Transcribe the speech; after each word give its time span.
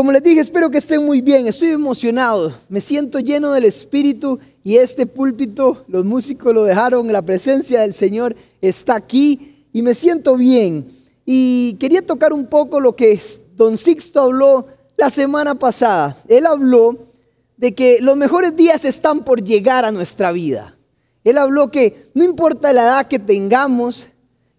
Como 0.00 0.12
les 0.12 0.22
dije, 0.22 0.40
espero 0.40 0.70
que 0.70 0.78
estén 0.78 1.04
muy 1.04 1.20
bien. 1.20 1.46
Estoy 1.46 1.72
emocionado. 1.72 2.54
Me 2.70 2.80
siento 2.80 3.18
lleno 3.18 3.52
del 3.52 3.66
Espíritu 3.66 4.38
y 4.64 4.78
este 4.78 5.04
púlpito, 5.04 5.84
los 5.88 6.06
músicos 6.06 6.54
lo 6.54 6.64
dejaron. 6.64 7.12
La 7.12 7.20
presencia 7.20 7.82
del 7.82 7.92
Señor 7.92 8.34
está 8.62 8.94
aquí 8.94 9.66
y 9.74 9.82
me 9.82 9.92
siento 9.92 10.38
bien. 10.38 10.88
Y 11.26 11.74
quería 11.74 12.00
tocar 12.00 12.32
un 12.32 12.46
poco 12.46 12.80
lo 12.80 12.96
que 12.96 13.20
don 13.58 13.76
Sixto 13.76 14.22
habló 14.22 14.68
la 14.96 15.10
semana 15.10 15.54
pasada. 15.56 16.16
Él 16.28 16.46
habló 16.46 16.96
de 17.58 17.74
que 17.74 17.98
los 18.00 18.16
mejores 18.16 18.56
días 18.56 18.86
están 18.86 19.22
por 19.22 19.44
llegar 19.44 19.84
a 19.84 19.92
nuestra 19.92 20.32
vida. 20.32 20.78
Él 21.24 21.36
habló 21.36 21.70
que 21.70 22.06
no 22.14 22.24
importa 22.24 22.72
la 22.72 22.84
edad 22.84 23.06
que 23.06 23.18
tengamos, 23.18 24.08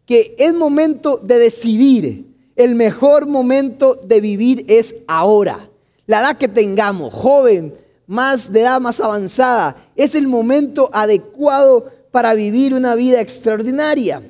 que 0.06 0.36
es 0.38 0.54
momento 0.54 1.18
de 1.18 1.40
decidir 1.40 2.31
el 2.64 2.76
mejor 2.76 3.28
momento 3.28 3.96
de 3.96 4.22
vivir 4.22 4.66
es 4.68 4.96
ahora. 5.08 5.70
La 6.06 6.20
edad 6.20 6.38
que 6.38 6.48
tengamos, 6.48 7.14
joven, 7.14 7.74
más 8.08 8.52
de 8.52 8.62
edad 8.62 8.80
más 8.80 9.00
avanzada, 9.00 9.76
es 9.96 10.16
el 10.16 10.28
momento 10.28 10.90
adecuado 10.94 11.92
para 12.12 12.34
vivir 12.34 12.74
una 12.74 12.96
vida 12.96 13.22
extraordinaria. 13.22 14.22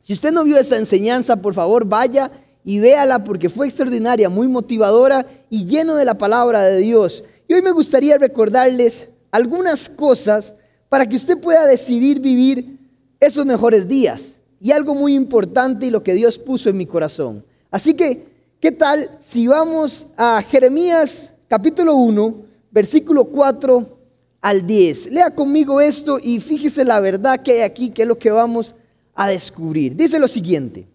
Si 0.00 0.12
usted 0.12 0.32
no 0.32 0.44
vio 0.44 0.58
esa 0.58 0.78
enseñanza, 0.78 1.36
por 1.36 1.54
favor 1.54 1.84
vaya 1.84 2.30
y 2.64 2.78
véala 2.78 3.22
porque 3.22 3.48
fue 3.48 3.66
extraordinaria, 3.66 4.28
muy 4.28 4.48
motivadora 4.48 5.26
y 5.50 5.66
lleno 5.66 5.94
de 5.94 6.04
la 6.04 6.18
palabra 6.18 6.62
de 6.62 6.78
Dios. 6.78 7.24
Y 7.46 7.54
hoy 7.54 7.62
me 7.62 7.72
gustaría 7.72 8.18
recordarles 8.18 9.08
algunas 9.30 9.88
cosas 9.88 10.54
para 10.88 11.06
que 11.06 11.16
usted 11.16 11.38
pueda 11.38 11.66
decidir 11.66 12.20
vivir 12.20 12.78
esos 13.20 13.44
mejores 13.44 13.86
días 13.86 14.40
y 14.64 14.72
algo 14.72 14.94
muy 14.94 15.14
importante 15.14 15.84
y 15.84 15.90
lo 15.90 16.02
que 16.02 16.14
Dios 16.14 16.38
puso 16.38 16.70
en 16.70 16.78
mi 16.78 16.86
corazón. 16.86 17.44
Así 17.70 17.92
que, 17.92 18.24
¿qué 18.60 18.72
tal 18.72 19.10
si 19.20 19.46
vamos 19.46 20.08
a 20.16 20.40
Jeremías 20.40 21.34
capítulo 21.48 21.94
1, 21.96 22.34
versículo 22.70 23.26
4 23.26 23.98
al 24.40 24.66
10? 24.66 25.10
Lea 25.10 25.34
conmigo 25.34 25.82
esto 25.82 26.18
y 26.18 26.40
fíjese 26.40 26.82
la 26.86 26.98
verdad 27.00 27.42
que 27.42 27.52
hay 27.52 27.60
aquí, 27.60 27.90
que 27.90 28.02
es 28.02 28.08
lo 28.08 28.18
que 28.18 28.30
vamos 28.30 28.74
a 29.14 29.28
descubrir. 29.28 29.94
Dice 29.96 30.18
lo 30.18 30.28
siguiente, 30.28 30.88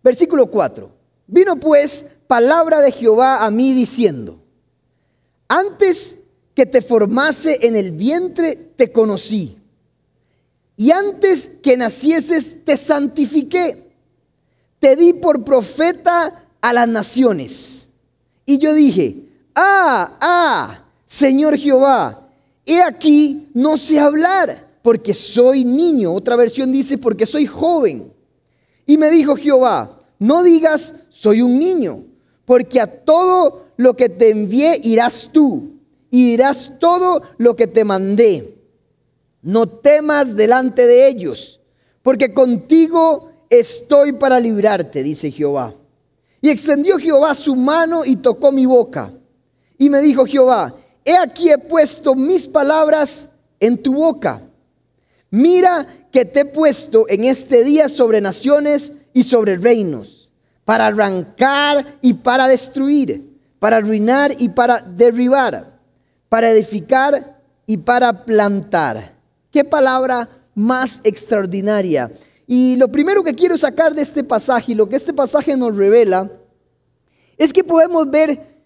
versículo 0.00 0.46
4. 0.48 0.88
Vino 1.26 1.56
pues 1.56 2.06
palabra 2.28 2.80
de 2.82 2.92
Jehová 2.92 3.44
a 3.44 3.50
mí 3.50 3.74
diciendo, 3.74 4.38
antes 5.48 6.18
que 6.54 6.66
te 6.66 6.82
formase 6.82 7.66
en 7.66 7.74
el 7.74 7.90
vientre, 7.90 8.54
te 8.54 8.92
conocí 8.92 9.58
y 10.76 10.90
antes 10.90 11.50
que 11.62 11.76
nacieses 11.76 12.64
te 12.64 12.76
santifiqué, 12.76 13.92
te 14.78 14.96
di 14.96 15.12
por 15.12 15.44
profeta 15.44 16.48
a 16.60 16.72
las 16.72 16.88
naciones. 16.88 17.88
Y 18.44 18.58
yo 18.58 18.74
dije, 18.74 19.28
ah, 19.54 20.16
ah, 20.20 20.84
Señor 21.06 21.56
Jehová, 21.56 22.28
he 22.66 22.82
aquí 22.82 23.48
no 23.54 23.76
sé 23.76 24.00
hablar 24.00 24.78
porque 24.82 25.14
soy 25.14 25.64
niño. 25.64 26.12
Otra 26.12 26.36
versión 26.36 26.72
dice, 26.72 26.98
porque 26.98 27.24
soy 27.24 27.46
joven. 27.46 28.12
Y 28.86 28.98
me 28.98 29.10
dijo 29.10 29.36
Jehová, 29.36 30.00
no 30.18 30.42
digas, 30.42 30.94
soy 31.08 31.40
un 31.40 31.58
niño, 31.58 32.04
porque 32.44 32.80
a 32.80 32.86
todo 32.86 33.66
lo 33.76 33.96
que 33.96 34.08
te 34.08 34.28
envié 34.30 34.78
irás 34.82 35.30
tú 35.32 35.78
y 36.10 36.26
dirás 36.26 36.72
todo 36.78 37.22
lo 37.38 37.56
que 37.56 37.66
te 37.66 37.84
mandé. 37.84 38.54
No 39.44 39.68
temas 39.68 40.36
delante 40.36 40.86
de 40.86 41.06
ellos, 41.06 41.60
porque 42.00 42.32
contigo 42.32 43.30
estoy 43.50 44.14
para 44.14 44.40
librarte, 44.40 45.02
dice 45.02 45.30
Jehová. 45.30 45.74
Y 46.40 46.48
extendió 46.48 46.96
Jehová 46.96 47.34
su 47.34 47.54
mano 47.54 48.06
y 48.06 48.16
tocó 48.16 48.50
mi 48.50 48.64
boca. 48.64 49.12
Y 49.76 49.90
me 49.90 50.00
dijo 50.00 50.24
Jehová, 50.24 50.74
he 51.04 51.14
aquí 51.18 51.50
he 51.50 51.58
puesto 51.58 52.14
mis 52.14 52.48
palabras 52.48 53.28
en 53.60 53.76
tu 53.76 53.92
boca. 53.92 54.40
Mira 55.30 55.86
que 56.10 56.24
te 56.24 56.40
he 56.40 56.44
puesto 56.46 57.04
en 57.10 57.24
este 57.24 57.64
día 57.64 57.90
sobre 57.90 58.22
naciones 58.22 58.94
y 59.12 59.24
sobre 59.24 59.58
reinos, 59.58 60.32
para 60.64 60.86
arrancar 60.86 61.98
y 62.00 62.14
para 62.14 62.48
destruir, 62.48 63.38
para 63.58 63.76
arruinar 63.76 64.34
y 64.38 64.48
para 64.48 64.78
derribar, 64.80 65.78
para 66.30 66.50
edificar 66.50 67.42
y 67.66 67.76
para 67.76 68.24
plantar 68.24 69.13
Qué 69.54 69.62
palabra 69.62 70.28
más 70.56 71.00
extraordinaria. 71.04 72.10
Y 72.44 72.74
lo 72.74 72.90
primero 72.90 73.22
que 73.22 73.36
quiero 73.36 73.56
sacar 73.56 73.94
de 73.94 74.02
este 74.02 74.24
pasaje 74.24 74.72
y 74.72 74.74
lo 74.74 74.88
que 74.88 74.96
este 74.96 75.12
pasaje 75.12 75.56
nos 75.56 75.76
revela 75.76 76.28
es 77.36 77.52
que 77.52 77.62
podemos 77.62 78.10
ver 78.10 78.64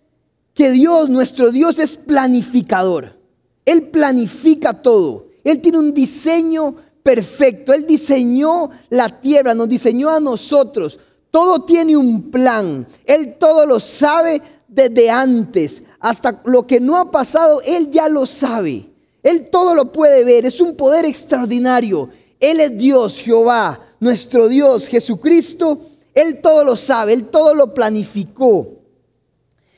que 0.54 0.71
Dios, 0.71 1.10
nuestro 1.10 1.53
Dios, 1.53 1.78
es 1.78 1.99
planificador. 1.99 3.21
Él 3.66 3.88
planifica 3.91 4.81
todo. 4.81 5.26
Él 5.44 5.60
tiene 5.60 5.76
un 5.76 5.93
diseño 5.93 6.75
perfecto. 7.03 7.75
Él 7.75 7.87
diseñó 7.87 8.70
la 8.88 9.10
tierra, 9.10 9.53
nos 9.53 9.69
diseñó 9.69 10.09
a 10.09 10.20
nosotros. 10.20 10.99
Todo 11.31 11.66
tiene 11.66 11.99
un 11.99 12.31
plan. 12.31 12.87
Él 13.05 13.37
todo 13.38 13.66
lo 13.66 13.78
sabe 13.78 14.41
desde 14.66 15.10
antes. 15.10 15.82
Hasta 16.00 16.41
lo 16.47 16.66
que 16.66 16.81
no 16.81 16.97
ha 16.97 17.10
pasado, 17.10 17.60
Él 17.60 17.91
ya 17.91 18.09
lo 18.09 18.25
sabe. 18.25 18.88
Él 19.28 19.50
todo 19.50 19.75
lo 19.75 19.93
puede 19.93 20.25
ver, 20.25 20.47
es 20.47 20.59
un 20.61 20.75
poder 20.75 21.05
extraordinario. 21.05 22.09
Él 22.41 22.61
es 22.61 22.78
Dios, 22.78 23.19
Jehová, 23.19 23.78
nuestro 24.00 24.49
Dios, 24.49 24.87
Jesucristo. 24.87 25.81
Él 26.15 26.41
todo 26.41 26.65
lo 26.65 26.77
sabe, 26.77 27.12
Él 27.12 27.27
todo 27.27 27.55
lo 27.55 27.75
planificó. 27.75 28.78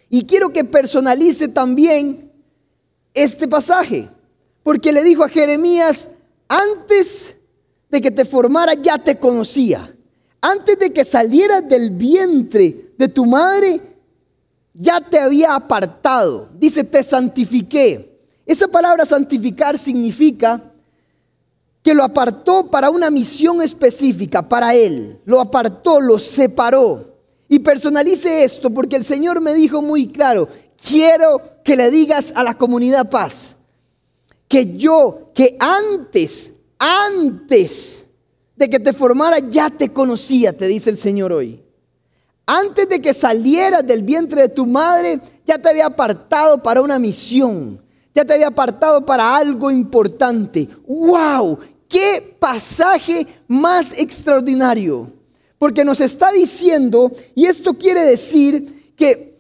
Y 0.09 0.25
quiero 0.25 0.53
que 0.53 0.63
personalice 0.63 1.49
también 1.49 2.31
este 3.13 3.49
pasaje, 3.49 4.09
porque 4.63 4.93
le 4.93 5.03
dijo 5.03 5.25
a 5.25 5.29
Jeremías, 5.29 6.11
antes 6.47 7.37
de 7.91 8.01
que 8.01 8.13
te 8.13 8.25
formara 8.25 8.75
ya 8.75 8.99
te 8.99 9.19
conocía. 9.19 9.93
Antes 10.41 10.79
de 10.79 10.93
que 10.93 11.05
salieras 11.05 11.69
del 11.69 11.91
vientre 11.91 12.93
de 12.97 13.09
tu 13.09 13.27
madre, 13.27 13.81
ya 14.73 15.01
te 15.01 15.19
había 15.19 15.55
apartado. 15.55 16.49
Dice, 16.55 16.85
te 16.85 17.03
santifiqué. 17.03 18.10
Esa 18.47 18.69
palabra 18.69 19.07
santificar 19.07 19.79
significa 19.79 20.63
que 21.83 21.95
lo 21.95 22.03
apartó 22.05 22.71
para 22.71 22.91
una 22.91 23.11
misión 23.11 23.63
específica, 23.63 24.49
para 24.49 24.75
él. 24.75 25.21
Lo 25.25 25.41
apartó, 25.41 26.01
lo 26.01 26.19
separó. 26.19 27.17
Y 27.49 27.59
personalice 27.61 28.45
esto 28.45 28.71
porque 28.71 28.97
el 28.97 29.05
Señor 29.05 29.41
me 29.41 29.55
dijo 29.55 29.83
muy 29.83 30.07
claro, 30.07 30.49
quiero 30.87 31.41
que 31.65 31.77
le 31.77 31.91
digas 31.91 32.33
a 32.37 32.43
la 32.43 32.55
comunidad 32.55 33.11
paz 33.11 33.57
que 34.51 34.77
yo, 34.77 35.31
que 35.33 35.57
antes, 35.61 36.53
antes 36.77 38.05
de 38.57 38.69
que 38.69 38.81
te 38.81 38.93
formara 38.93 39.39
ya 39.39 39.71
te 39.71 39.93
conocía, 39.93 40.53
te 40.53 40.67
dice 40.67 40.91
el 40.91 40.97
Señor 40.97 41.33
hoy. 41.33 41.63
Antes 42.47 42.89
de 42.89 43.01
que 43.01 43.15
salieras 43.15 43.87
del 43.87 44.03
vientre 44.03 44.43
de 44.43 44.49
tu 44.49 44.67
madre, 44.67 45.21
ya 45.47 45.57
te 45.57 45.69
había 45.69 45.87
apartado 45.87 46.61
para 46.61 46.83
una 46.83 46.99
misión. 46.99 47.81
Ya 48.15 48.25
te 48.25 48.35
había 48.35 48.49
apartado 48.49 49.05
para 49.05 49.37
algo 49.37 49.71
importante. 49.71 50.69
¡Wow! 50.87 51.59
¡Qué 51.89 52.37
pasaje 52.39 53.27
más 53.47 53.97
extraordinario! 53.99 55.13
Porque 55.59 55.85
nos 55.85 56.01
está 56.01 56.33
diciendo, 56.33 57.13
y 57.35 57.47
esto 57.47 57.75
quiere 57.75 58.03
decir 58.03 58.95
que 58.97 59.31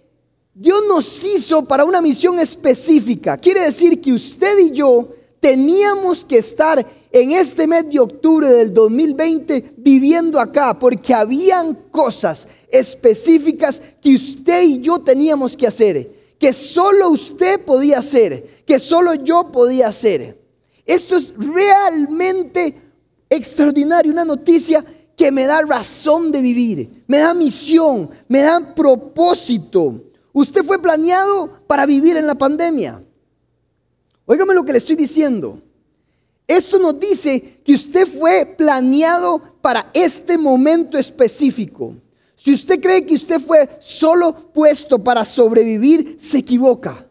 Dios 0.54 0.82
nos 0.86 1.24
hizo 1.24 1.64
para 1.64 1.84
una 1.84 2.00
misión 2.00 2.38
específica. 2.38 3.38
Quiere 3.38 3.62
decir 3.62 4.00
que 4.00 4.12
usted 4.12 4.58
y 4.58 4.70
yo 4.72 5.08
teníamos 5.40 6.24
que 6.24 6.38
estar 6.38 6.86
en 7.10 7.32
este 7.32 7.66
mes 7.66 7.88
de 7.90 7.98
octubre 7.98 8.48
del 8.48 8.72
2020 8.74 9.74
viviendo 9.78 10.38
acá, 10.38 10.78
porque 10.78 11.14
habían 11.14 11.74
cosas 11.90 12.46
específicas 12.70 13.82
que 14.02 14.14
usted 14.14 14.62
y 14.62 14.80
yo 14.80 14.98
teníamos 14.98 15.56
que 15.56 15.66
hacer 15.66 16.20
que 16.40 16.54
solo 16.54 17.10
usted 17.10 17.60
podía 17.60 17.98
hacer, 17.98 18.59
que 18.70 18.78
solo 18.78 19.14
yo 19.14 19.50
podía 19.50 19.88
hacer. 19.88 20.40
Esto 20.86 21.16
es 21.16 21.34
realmente 21.36 22.80
extraordinario, 23.28 24.12
una 24.12 24.24
noticia 24.24 24.84
que 25.16 25.32
me 25.32 25.44
da 25.44 25.62
razón 25.62 26.30
de 26.30 26.40
vivir, 26.40 27.02
me 27.08 27.18
da 27.18 27.34
misión, 27.34 28.08
me 28.28 28.42
da 28.42 28.72
propósito. 28.72 30.04
Usted 30.32 30.62
fue 30.62 30.80
planeado 30.80 31.64
para 31.66 31.84
vivir 31.84 32.16
en 32.16 32.28
la 32.28 32.36
pandemia. 32.36 33.02
Óigame 34.24 34.54
lo 34.54 34.62
que 34.62 34.70
le 34.70 34.78
estoy 34.78 34.94
diciendo. 34.94 35.60
Esto 36.46 36.78
nos 36.78 37.00
dice 37.00 37.60
que 37.64 37.74
usted 37.74 38.06
fue 38.06 38.46
planeado 38.56 39.42
para 39.60 39.90
este 39.92 40.38
momento 40.38 40.96
específico. 40.96 41.96
Si 42.36 42.52
usted 42.52 42.80
cree 42.80 43.04
que 43.04 43.16
usted 43.16 43.40
fue 43.40 43.68
solo 43.80 44.32
puesto 44.32 45.02
para 45.02 45.24
sobrevivir, 45.24 46.18
se 46.20 46.38
equivoca. 46.38 47.09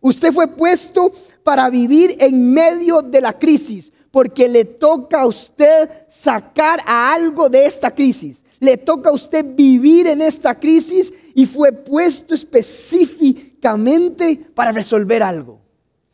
Usted 0.00 0.32
fue 0.32 0.48
puesto 0.48 1.12
para 1.42 1.68
vivir 1.68 2.16
en 2.18 2.52
medio 2.52 3.02
de 3.02 3.20
la 3.20 3.38
crisis, 3.38 3.92
porque 4.10 4.48
le 4.48 4.64
toca 4.64 5.20
a 5.20 5.26
usted 5.26 5.90
sacar 6.08 6.80
a 6.86 7.12
algo 7.12 7.48
de 7.48 7.66
esta 7.66 7.94
crisis. 7.94 8.44
Le 8.58 8.76
toca 8.76 9.10
a 9.10 9.12
usted 9.12 9.44
vivir 9.54 10.06
en 10.06 10.22
esta 10.22 10.58
crisis 10.58 11.12
y 11.34 11.46
fue 11.46 11.72
puesto 11.72 12.34
específicamente 12.34 14.36
para 14.54 14.72
resolver 14.72 15.22
algo. 15.22 15.60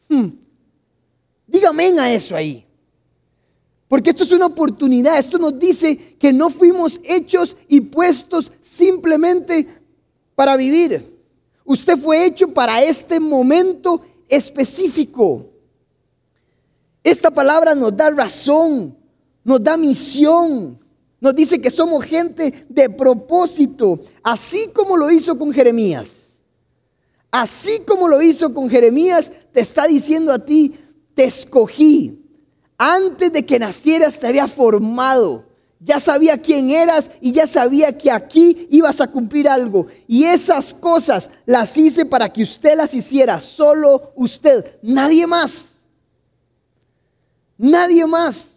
Hmm. 0.08 0.28
Dígame 1.46 1.98
a 1.98 2.12
eso 2.12 2.36
ahí. 2.36 2.66
Porque 3.88 4.10
esto 4.10 4.24
es 4.24 4.32
una 4.32 4.46
oportunidad. 4.46 5.18
Esto 5.18 5.38
nos 5.38 5.58
dice 5.58 6.16
que 6.18 6.32
no 6.32 6.50
fuimos 6.50 7.00
hechos 7.04 7.56
y 7.68 7.80
puestos 7.80 8.52
simplemente 8.60 9.66
para 10.34 10.56
vivir. 10.56 11.15
Usted 11.66 11.98
fue 11.98 12.24
hecho 12.24 12.48
para 12.48 12.82
este 12.82 13.20
momento 13.20 14.00
específico. 14.28 15.50
Esta 17.02 17.30
palabra 17.30 17.74
nos 17.74 17.96
da 17.96 18.10
razón, 18.10 18.96
nos 19.44 19.62
da 19.62 19.76
misión, 19.76 20.78
nos 21.20 21.34
dice 21.34 21.60
que 21.60 21.70
somos 21.70 22.04
gente 22.04 22.66
de 22.68 22.88
propósito, 22.88 24.00
así 24.22 24.70
como 24.72 24.96
lo 24.96 25.10
hizo 25.10 25.36
con 25.36 25.52
Jeremías. 25.52 26.42
Así 27.30 27.80
como 27.86 28.08
lo 28.08 28.22
hizo 28.22 28.54
con 28.54 28.70
Jeremías, 28.70 29.32
te 29.52 29.60
está 29.60 29.86
diciendo 29.86 30.32
a 30.32 30.38
ti, 30.38 30.74
te 31.14 31.24
escogí. 31.24 32.22
Antes 32.78 33.32
de 33.32 33.44
que 33.44 33.58
nacieras 33.58 34.18
te 34.18 34.26
había 34.26 34.46
formado. 34.46 35.45
Ya 35.86 36.00
sabía 36.00 36.36
quién 36.36 36.70
eras 36.70 37.12
y 37.20 37.30
ya 37.30 37.46
sabía 37.46 37.96
que 37.96 38.10
aquí 38.10 38.66
ibas 38.72 39.00
a 39.00 39.06
cumplir 39.06 39.48
algo. 39.48 39.86
Y 40.08 40.24
esas 40.24 40.74
cosas 40.74 41.30
las 41.44 41.78
hice 41.78 42.04
para 42.04 42.28
que 42.28 42.42
usted 42.42 42.76
las 42.76 42.92
hiciera. 42.92 43.40
Solo 43.40 44.10
usted. 44.16 44.78
Nadie 44.82 45.28
más. 45.28 45.76
Nadie 47.56 48.04
más. 48.04 48.55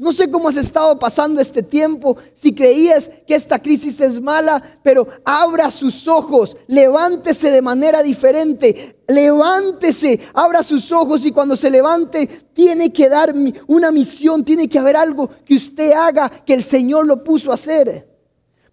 No 0.00 0.12
sé 0.12 0.30
cómo 0.30 0.48
has 0.48 0.54
estado 0.54 0.96
pasando 0.96 1.40
este 1.40 1.60
tiempo, 1.60 2.16
si 2.32 2.54
creías 2.54 3.10
que 3.26 3.34
esta 3.34 3.58
crisis 3.58 4.00
es 4.00 4.20
mala, 4.20 4.62
pero 4.84 5.08
abra 5.24 5.72
sus 5.72 6.06
ojos, 6.06 6.56
levántese 6.68 7.50
de 7.50 7.60
manera 7.60 8.00
diferente, 8.00 8.96
levántese, 9.08 10.20
abra 10.34 10.62
sus 10.62 10.92
ojos 10.92 11.26
y 11.26 11.32
cuando 11.32 11.56
se 11.56 11.68
levante 11.68 12.28
tiene 12.52 12.92
que 12.92 13.08
dar 13.08 13.34
una 13.66 13.90
misión, 13.90 14.44
tiene 14.44 14.68
que 14.68 14.78
haber 14.78 14.96
algo 14.96 15.28
que 15.44 15.56
usted 15.56 15.90
haga 15.90 16.28
que 16.28 16.54
el 16.54 16.62
Señor 16.62 17.04
lo 17.04 17.24
puso 17.24 17.50
a 17.50 17.54
hacer. 17.54 18.17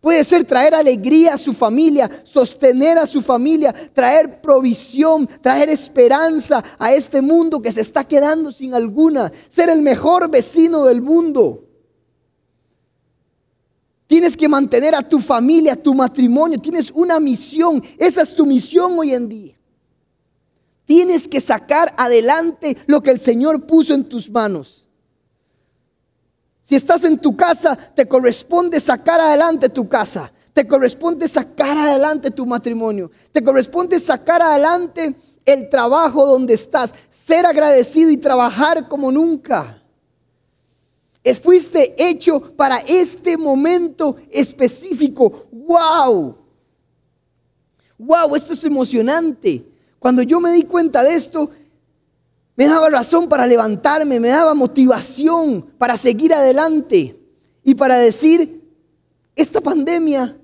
Puede 0.06 0.24
ser 0.24 0.46
traer 0.46 0.76
alegría 0.76 1.34
a 1.34 1.38
su 1.40 1.52
familia, 1.52 2.22
sostener 2.26 3.00
a 3.00 3.08
su 3.08 3.24
familia, 3.24 3.74
traer 3.92 4.40
provisión, 4.40 5.28
traer 5.42 5.68
esperanza 5.70 6.64
a 6.78 6.94
este 6.94 7.24
mundo 7.24 7.60
que 7.60 7.72
se 7.72 7.82
está 7.82 8.04
quedando 8.04 8.52
sin 8.52 8.76
alguna, 8.76 9.32
ser 9.48 9.68
el 9.68 9.82
mejor 9.82 10.30
vecino 10.30 10.84
del 10.84 11.02
mundo. 11.02 11.64
Tienes 14.06 14.38
que 14.38 14.48
mantener 14.48 14.94
a 14.94 15.02
tu 15.02 15.18
familia, 15.18 15.76
tu 15.76 15.96
matrimonio, 15.96 16.62
tienes 16.62 16.92
una 16.92 17.20
misión, 17.20 17.84
esa 17.98 18.22
es 18.22 18.36
tu 18.36 18.46
misión 18.46 19.00
hoy 19.00 19.12
en 19.12 19.28
día. 19.28 19.58
Tienes 20.86 21.28
que 21.28 21.42
sacar 21.42 21.96
adelante 21.98 22.78
lo 22.86 23.02
que 23.02 23.10
el 23.10 23.20
Señor 23.20 23.66
puso 23.66 23.96
en 23.96 24.04
tus 24.04 24.30
manos. 24.30 24.85
Si 26.66 26.74
estás 26.74 27.04
en 27.04 27.20
tu 27.20 27.38
casa, 27.38 27.76
te 27.76 28.08
corresponde 28.08 28.80
sacar 28.80 29.22
adelante 29.22 29.70
tu 29.70 29.88
casa. 29.88 30.34
Te 30.52 30.66
corresponde 30.66 31.28
sacar 31.28 31.78
adelante 31.78 32.32
tu 32.32 32.44
matrimonio. 32.48 33.12
Te 33.32 33.44
corresponde 33.44 34.00
sacar 34.00 34.42
adelante 34.42 35.16
el 35.46 35.70
trabajo 35.70 36.26
donde 36.26 36.56
estás. 36.56 36.96
Ser 37.08 37.46
agradecido 37.46 38.10
y 38.10 38.18
trabajar 38.18 38.88
como 38.88 39.12
nunca. 39.12 39.80
Es, 41.24 41.40
fuiste 41.40 41.94
hecho 42.04 42.42
para 42.56 42.80
este 42.80 43.38
momento 43.38 44.16
específico. 44.32 45.46
¡Wow! 45.52 46.36
¡Wow! 48.00 48.36
Esto 48.36 48.54
es 48.54 48.64
emocionante. 48.64 49.64
Cuando 50.00 50.24
yo 50.24 50.40
me 50.40 50.52
di 50.52 50.64
cuenta 50.64 51.04
de 51.04 51.14
esto, 51.14 51.52
me 52.56 52.66
daba 52.66 52.90
razón 52.90 53.28
para 53.28 53.46
levantarme, 53.46 54.20
me 54.20 54.30
daba 54.30 54.54
motivación 54.54 55.62
para 55.78 55.98
seguir 55.98 56.34
adelante 56.34 57.20
y 57.64 57.76
para 57.76 57.98
decir, 57.98 58.64
esta 59.36 59.60
pandemia 59.60 60.38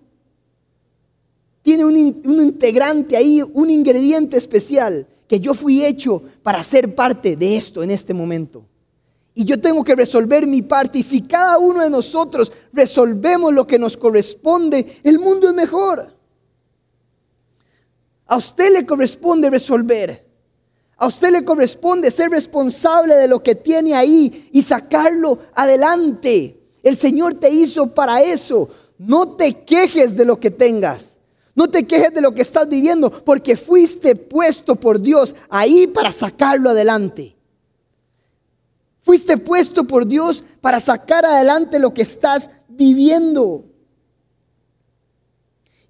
tiene 1.62 1.86
un, 1.86 1.96
integrante 1.96 3.16
ahí, 3.16 3.42
un 3.54 3.70
ingrediente 3.70 4.36
especial, 4.36 5.08
que 5.28 5.40
yo 5.40 5.54
fui 5.54 5.86
hecho 5.86 6.22
para 6.44 6.64
ser 6.64 6.94
parte 6.96 7.36
de 7.36 7.56
esto 7.56 7.84
en 7.84 7.92
este 7.92 8.14
momento. 8.14 8.66
Y 9.34 9.46
yo 9.46 9.62
tengo 9.62 9.82
que 9.84 9.96
resolver 9.96 10.46
mi 10.46 10.62
parte. 10.62 11.00
Y 11.00 11.04
si 11.04 11.22
cada 11.22 11.58
uno 11.58 11.82
de 11.82 11.90
nosotros 11.90 12.52
resolvemos 12.74 13.54
lo 13.54 13.66
que 13.66 13.80
nos 13.80 13.96
corresponde, 13.96 15.00
el 15.04 15.20
mundo 15.20 15.48
es 15.48 15.54
mejor. 15.54 16.14
A 18.26 18.36
usted 18.36 18.74
le 18.74 18.86
corresponde 18.86 19.50
resolver. 19.50 20.31
A 21.02 21.08
usted 21.08 21.32
le 21.32 21.44
corresponde 21.44 22.12
ser 22.12 22.30
responsable 22.30 23.16
de 23.16 23.28
lo 23.28 23.42
que 23.42 23.56
tiene 23.56 23.96
ahí 23.96 24.48
y 24.52 24.62
sacarlo 24.62 25.40
adelante. 25.56 26.62
El 26.84 26.96
Señor 26.96 27.34
te 27.34 27.50
hizo 27.50 27.88
para 27.88 28.22
eso. 28.22 28.70
No 29.00 29.30
te 29.30 29.64
quejes 29.64 30.16
de 30.16 30.26
lo 30.26 30.40
que 30.40 30.52
tengas. 30.52 31.18
No 31.56 31.68
te 31.72 31.88
quejes 31.88 32.14
de 32.14 32.22
lo 32.22 32.36
que 32.36 32.44
estás 32.44 32.70
viviendo 32.70 33.10
porque 33.26 33.58
fuiste 33.58 34.16
puesto 34.16 34.76
por 34.76 35.02
Dios 35.02 35.36
ahí 35.50 35.88
para 35.88 36.12
sacarlo 36.12 36.70
adelante. 36.70 37.36
Fuiste 39.02 39.38
puesto 39.38 39.86
por 39.86 40.06
Dios 40.06 40.44
para 40.62 40.80
sacar 40.80 41.26
adelante 41.26 41.80
lo 41.80 41.96
que 41.96 42.04
estás 42.04 42.52
viviendo. 42.68 43.66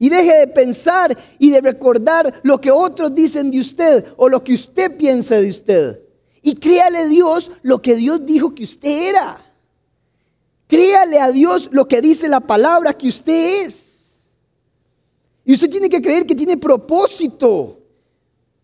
Y 0.02 0.10
deje 0.10 0.36
de 0.36 0.48
pensar 0.48 1.16
y 1.38 1.52
de 1.52 1.62
recordar 1.62 2.42
lo 2.42 2.60
que 2.60 2.72
otros 2.72 3.14
dicen 3.14 3.52
de 3.52 3.60
usted 3.60 4.04
o 4.18 4.30
lo 4.30 4.44
que 4.44 4.56
usted 4.56 4.98
piensa 4.98 5.36
de 5.36 5.48
usted. 5.48 6.00
Y 6.42 6.56
créale 6.56 6.98
a 6.98 7.06
Dios 7.06 7.52
lo 7.62 7.84
que 7.84 7.96
Dios 7.96 8.26
dijo 8.26 8.56
que 8.56 8.64
usted 8.64 9.10
era. 9.10 9.46
Créale 10.68 11.20
a 11.20 11.30
Dios 11.30 11.70
lo 11.72 11.88
que 11.88 12.02
dice 12.02 12.28
la 12.28 12.40
palabra 12.40 12.96
que 12.96 13.10
usted 13.10 13.62
es. 13.68 13.92
Y 15.46 15.54
usted 15.54 15.70
tiene 15.70 15.88
que 15.88 16.02
creer 16.02 16.26
que 16.26 16.34
tiene 16.34 16.58
propósito, 16.58 17.78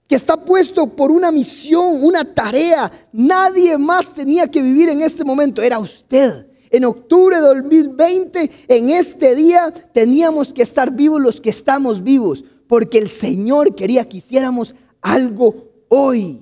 que 0.07 0.15
está 0.15 0.37
puesto 0.37 0.87
por 0.87 1.11
una 1.11 1.29
misión, 1.29 2.03
una 2.03 2.25
tarea. 2.25 2.91
Nadie 3.11 3.77
más 3.77 4.11
tenía 4.11 4.47
que 4.47 4.59
vivir 4.59 4.89
en 4.89 5.03
este 5.03 5.23
momento, 5.23 5.61
era 5.61 5.77
usted. 5.77 6.47
En 6.69 6.85
octubre 6.85 7.37
de 7.37 7.41
2020, 7.41 8.51
en 8.67 8.89
este 8.89 9.35
día, 9.35 9.71
teníamos 9.93 10.53
que 10.53 10.61
estar 10.61 10.91
vivos 10.91 11.21
los 11.21 11.39
que 11.39 11.49
estamos 11.49 12.03
vivos, 12.03 12.43
porque 12.67 12.97
el 12.97 13.09
Señor 13.09 13.75
quería 13.75 14.07
que 14.07 14.17
hiciéramos 14.17 14.75
algo 15.01 15.71
hoy, 15.89 16.41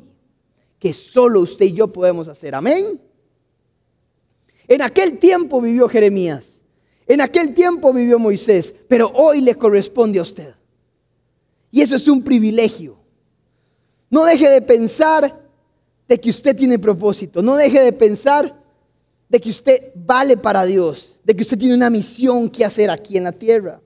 que 0.79 0.93
solo 0.93 1.41
usted 1.41 1.67
y 1.67 1.73
yo 1.73 1.91
podemos 1.91 2.27
hacer. 2.27 2.55
Amén. 2.55 2.99
En 4.67 4.81
aquel 4.81 5.19
tiempo 5.19 5.61
vivió 5.61 5.87
Jeremías, 5.87 6.61
en 7.07 7.21
aquel 7.21 7.53
tiempo 7.53 7.93
vivió 7.93 8.17
Moisés, 8.17 8.73
pero 8.87 9.11
hoy 9.13 9.41
le 9.41 9.55
corresponde 9.55 10.17
a 10.17 10.23
usted. 10.23 10.55
Y 11.69 11.81
eso 11.81 11.95
es 11.95 12.07
un 12.07 12.23
privilegio. 12.23 12.97
No 14.09 14.25
deje 14.25 14.49
de 14.49 14.61
pensar 14.61 15.43
de 16.07 16.19
que 16.19 16.29
usted 16.29 16.55
tiene 16.55 16.79
propósito, 16.79 17.41
no 17.41 17.55
deje 17.55 17.81
de 17.81 17.93
pensar 17.93 18.64
de 19.29 19.41
que 19.41 19.49
usted 19.49 19.91
vale 19.95 20.37
para 20.37 20.65
Dios, 20.65 21.19
de 21.23 21.35
que 21.35 21.43
usted 21.43 21.57
tiene 21.57 21.75
una 21.75 21.89
misión 21.89 22.49
que 22.49 22.65
hacer 22.65 22.89
aquí 22.89 23.17
en 23.17 23.23
la 23.23 23.31
tierra. 23.31 23.81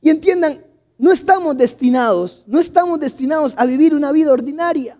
Y 0.00 0.10
entiendan, 0.10 0.64
no 0.98 1.12
estamos 1.12 1.56
destinados, 1.56 2.44
no 2.46 2.60
estamos 2.60 3.00
destinados 3.00 3.54
a 3.56 3.64
vivir 3.64 3.94
una 3.94 4.12
vida 4.12 4.32
ordinaria. 4.32 4.98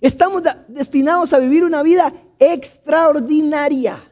Estamos 0.00 0.42
destinados 0.68 1.32
a 1.32 1.38
vivir 1.38 1.64
una 1.64 1.82
vida 1.82 2.12
extraordinaria. 2.38 4.02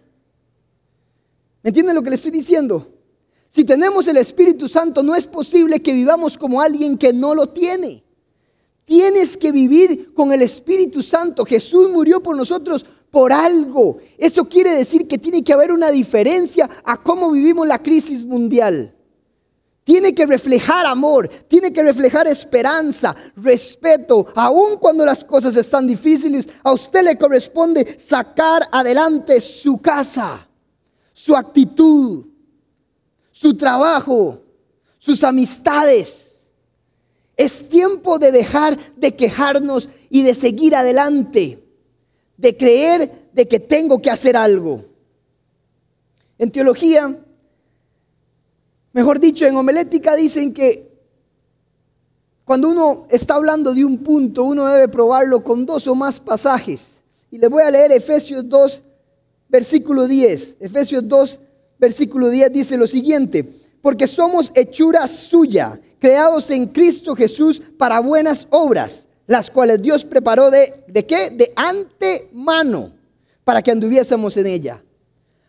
¿Me 1.63 1.69
entienden 1.69 1.95
lo 1.95 2.03
que 2.03 2.11
le 2.11 2.17
estoy 2.17 2.31
diciendo? 2.31 2.89
Si 3.49 3.65
tenemos 3.65 4.07
el 4.07 4.17
Espíritu 4.17 4.69
Santo, 4.69 5.03
no 5.03 5.15
es 5.15 5.27
posible 5.27 5.83
que 5.83 5.93
vivamos 5.93 6.39
como 6.39 6.63
alguien 6.63 6.97
que 6.97 7.13
no 7.13 7.35
lo 7.35 7.49
tiene. 7.49 8.03
Tienes 8.85 9.37
que 9.37 9.53
vivir 9.53 10.13
con 10.15 10.33
el 10.33 10.43
Espíritu 10.43 11.03
Santo. 11.03 11.45
Jesús 11.45 11.91
murió 11.91 12.23
por 12.23 12.37
nosotros 12.37 12.85
por 13.11 13.33
algo. 13.33 13.99
Eso 14.19 14.45
quiere 14.49 14.71
decir 14.71 15.07
que 15.07 15.19
tiene 15.19 15.45
que 15.45 15.53
haber 15.53 15.71
una 15.71 15.91
diferencia 15.91 16.69
a 16.85 17.01
cómo 17.01 17.31
vivimos 17.31 17.67
la 17.69 17.81
crisis 17.81 18.25
mundial. 18.25 18.97
Tiene 19.85 20.15
que 20.15 20.27
reflejar 20.27 20.87
amor, 20.87 21.29
tiene 21.49 21.73
que 21.73 21.83
reflejar 21.83 22.29
esperanza, 22.29 23.15
respeto, 23.37 24.29
aun 24.35 24.77
cuando 24.77 25.05
las 25.05 25.25
cosas 25.25 25.57
están 25.57 25.87
difíciles. 25.87 26.49
A 26.63 26.73
usted 26.73 27.03
le 27.03 27.19
corresponde 27.19 27.99
sacar 27.99 28.69
adelante 28.71 29.41
su 29.41 29.81
casa, 29.81 30.49
su 31.13 31.37
actitud, 31.37 32.25
su 33.33 33.57
trabajo, 33.57 34.41
sus 34.99 35.25
amistades 35.25 36.32
es 37.37 37.69
tiempo 37.69 38.19
de 38.19 38.33
dejar 38.33 38.79
de 38.97 39.15
quejarnos 39.15 39.89
y 40.11 40.23
de 40.23 40.35
seguir 40.35 40.75
adelante, 40.75 41.63
de 42.37 42.57
creer 42.57 43.29
de 43.33 43.49
que 43.49 43.61
tengo 43.61 44.01
que 44.01 44.11
hacer 44.11 44.37
algo. 44.37 44.85
En 46.39 46.51
teología 46.51 47.19
Mejor 48.93 49.21
dicho, 49.21 49.47
en 49.47 49.57
homilética 49.57 50.15
dicen 50.15 50.53
que 50.53 50.91
cuando 52.45 52.69
uno 52.69 53.07
está 53.09 53.35
hablando 53.35 53.73
de 53.73 53.85
un 53.85 53.99
punto, 53.99 54.45
uno 54.45 54.67
debe 54.69 54.89
probarlo 54.89 55.43
con 55.43 55.65
dos 55.65 55.87
o 55.87 55.95
más 55.95 56.21
pasajes. 56.21 56.99
Y 57.31 57.39
le 57.39 57.49
voy 57.49 57.63
a 57.63 57.71
leer 57.71 57.93
Efesios 57.93 58.47
2, 58.47 58.83
versículo 59.49 60.07
10. 60.07 60.59
Efesios 60.61 61.09
2, 61.09 61.41
versículo 61.79 62.29
10 62.29 62.53
dice 62.53 62.77
lo 62.77 62.87
siguiente, 62.87 63.49
porque 63.83 64.07
somos 64.07 64.51
hechura 64.55 65.07
suya, 65.09 65.79
creados 65.99 66.51
en 66.51 66.67
Cristo 66.67 67.15
Jesús 67.15 67.61
para 67.77 68.01
buenas 68.01 68.47
obras, 68.51 69.09
las 69.27 69.51
cuales 69.51 69.83
Dios 69.83 70.05
preparó 70.05 70.51
de, 70.51 70.85
¿de 70.87 71.05
qué? 71.05 71.31
De 71.31 71.53
antemano, 71.57 72.93
para 73.45 73.61
que 73.61 73.73
anduviésemos 73.73 74.37
en 74.37 74.47
ella. 74.47 74.83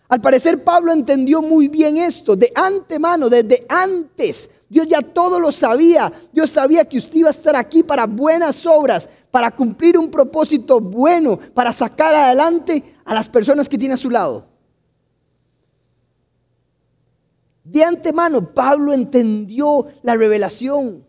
Al 0.10 0.22
parecer 0.22 0.64
Pablo 0.64 0.92
entendió 0.92 1.42
muy 1.42 1.68
bien 1.68 1.98
esto, 1.98 2.36
de 2.36 2.52
antemano, 2.54 3.30
desde 3.30 3.66
antes. 3.70 4.50
Dios 4.70 4.88
ya 4.88 5.02
todo 5.02 5.40
lo 5.40 5.52
sabía. 5.52 6.12
Dios 6.32 6.50
sabía 6.50 6.86
que 6.86 6.98
usted 6.98 7.18
iba 7.18 7.30
a 7.30 7.32
estar 7.32 7.56
aquí 7.56 7.84
para 7.84 8.06
buenas 8.06 8.66
obras, 8.66 9.08
para 9.32 9.52
cumplir 9.52 9.98
un 9.98 10.10
propósito 10.10 10.80
bueno, 10.80 11.40
para 11.54 11.74
sacar 11.74 12.14
adelante 12.14 12.84
a 13.06 13.14
las 13.14 13.30
personas 13.30 13.70
que 13.70 13.78
tiene 13.78 13.96
a 13.96 13.98
su 13.98 14.10
lado. 14.10 14.53
De 17.64 17.84
antemano, 17.84 18.54
Pablo 18.54 18.94
entendió 18.94 19.88
la 20.02 20.16
revelación. 20.16 21.06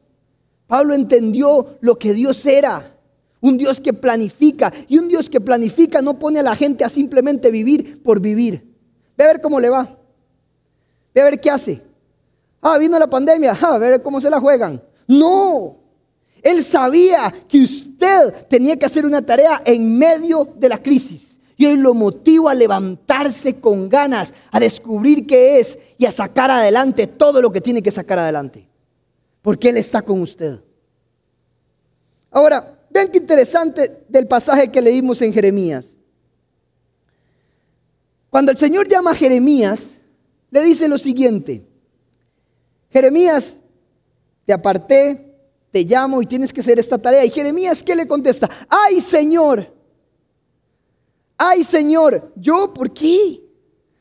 Pablo 0.67 0.95
entendió 0.95 1.77
lo 1.81 1.99
que 1.99 2.15
Dios 2.15 2.45
era. 2.47 2.97
Un 3.41 3.59
Dios 3.59 3.81
que 3.81 3.93
planifica. 3.93 4.73
Y 4.89 4.99
un 4.99 5.09
Dios 5.09 5.29
que 5.29 5.41
planifica 5.41 6.01
no 6.01 6.19
pone 6.19 6.41
a 6.41 6.43
la 6.43 6.57
gente 6.57 6.85
a 6.85 6.89
simplemente 6.89 7.51
vivir 7.51 8.03
por 8.03 8.21
vivir. 8.21 8.75
Ve 9.17 9.25
a 9.25 9.29
ver 9.29 9.41
cómo 9.41 9.61
le 9.61 9.69
va. 9.69 9.99
Ve 11.15 11.21
a 11.21 11.25
ver 11.25 11.41
qué 11.41 11.51
hace. 11.51 11.83
Ah, 12.61 12.79
vino 12.79 12.99
la 12.99 13.09
pandemia. 13.09 13.57
Ah, 13.61 13.75
a 13.75 13.79
ver 13.79 14.03
cómo 14.03 14.21
se 14.21 14.31
la 14.31 14.41
juegan. 14.41 14.83
No. 15.07 15.77
Él 16.43 16.63
sabía 16.63 17.33
que 17.49 17.63
usted 17.63 18.47
tenía 18.49 18.79
que 18.79 18.87
hacer 18.87 19.05
una 19.05 19.23
tarea 19.23 19.61
en 19.65 19.99
medio 19.99 20.49
de 20.57 20.69
la 20.69 20.83
crisis. 20.83 21.34
Y 21.57 21.67
hoy 21.67 21.77
lo 21.77 21.95
motiva 21.95 22.51
a 22.51 22.55
levantarse 22.55 23.61
con 23.61 23.89
ganas, 23.89 24.35
a 24.51 24.59
descubrir 24.59 25.27
qué 25.27 25.61
es 25.61 25.79
y 25.99 26.07
a 26.07 26.13
sacar 26.13 26.51
adelante 26.51 27.07
todo 27.07 27.41
lo 27.41 27.53
que 27.53 27.61
tiene 27.61 27.83
que 27.83 27.91
sacar 27.91 28.19
adelante. 28.19 28.69
Porque 29.41 29.69
Él 29.69 29.77
está 29.77 30.03
con 30.03 30.21
usted. 30.21 30.61
Ahora, 32.31 32.79
vean 32.91 33.09
qué 33.09 33.19
interesante 33.19 34.05
del 34.09 34.27
pasaje 34.27 34.71
que 34.71 34.81
leímos 34.81 35.23
en 35.23 35.33
Jeremías. 35.33 35.97
Cuando 38.31 38.51
el 38.51 38.59
Señor 38.59 38.89
llama 38.89 39.13
a 39.13 39.15
Jeremías, 39.15 39.91
le 40.51 40.63
dice 40.63 40.89
lo 40.89 40.99
siguiente. 40.99 41.65
Jeremías, 42.91 43.59
te 44.45 44.53
aparté, 44.53 45.35
te 45.71 45.83
llamo 45.83 46.23
y 46.23 46.27
tienes 46.27 46.53
que 46.53 46.61
hacer 46.61 46.79
esta 46.79 46.99
tarea. 46.99 47.25
Y 47.25 47.31
Jeremías, 47.31 47.83
¿qué 47.83 47.97
le 47.97 48.07
contesta? 48.07 48.49
Ay 48.69 49.01
Señor, 49.01 49.74
ay 51.37 51.65
Señor, 51.65 52.33
¿yo 52.37 52.73
por 52.73 52.93
qué? 52.93 53.43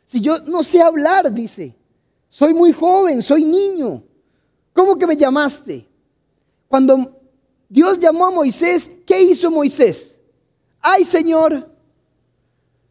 Si 0.06 0.22
yo 0.22 0.40
no 0.46 0.64
sé 0.64 0.82
hablar, 0.82 1.32
dice, 1.32 1.76
soy 2.30 2.54
muy 2.54 2.72
joven, 2.72 3.22
soy 3.22 3.44
niño. 3.46 4.04
¿Cómo 4.74 4.98
que 4.98 5.08
me 5.08 5.18
llamaste? 5.18 5.88
Cuando 6.68 7.22
Dios 7.70 8.00
llamó 8.00 8.26
a 8.26 8.32
Moisés, 8.32 8.90
¿qué 9.06 9.22
hizo 9.22 9.50
Moisés? 9.52 10.20
Ay 10.82 11.06
Señor, 11.06 11.72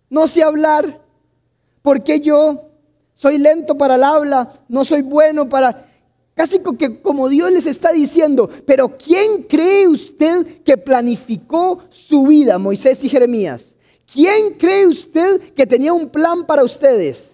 no 0.09 0.29
sé 0.29 0.43
hablar, 0.43 1.03
porque 1.83 2.21
yo 2.21 2.71
soy 3.15 3.39
lento 3.39 3.77
para 3.77 3.97
el 3.97 4.05
habla, 4.05 4.53
no 4.69 4.85
soy 4.85 5.03
bueno 5.03 5.49
para... 5.49 5.89
Casi 6.35 6.61
como 7.03 7.29
Dios 7.29 7.53
les 7.53 7.67
está 7.67 7.93
diciendo, 7.93 8.49
pero 8.67 8.97
¿quién 8.97 9.43
cree 9.43 9.87
usted 9.87 10.63
que 10.63 10.79
planificó 10.79 11.81
su 11.91 12.27
vida, 12.27 12.59
Moisés 12.59 13.05
y 13.05 13.11
Jeremías? 13.11 13.72
¿Quién 14.13 14.55
cree 14.55 14.87
usted 14.87 15.55
que 15.55 15.67
tenía 15.67 15.93
un 15.93 16.11
plan 16.11 16.45
para 16.45 16.63
ustedes? 16.63 17.31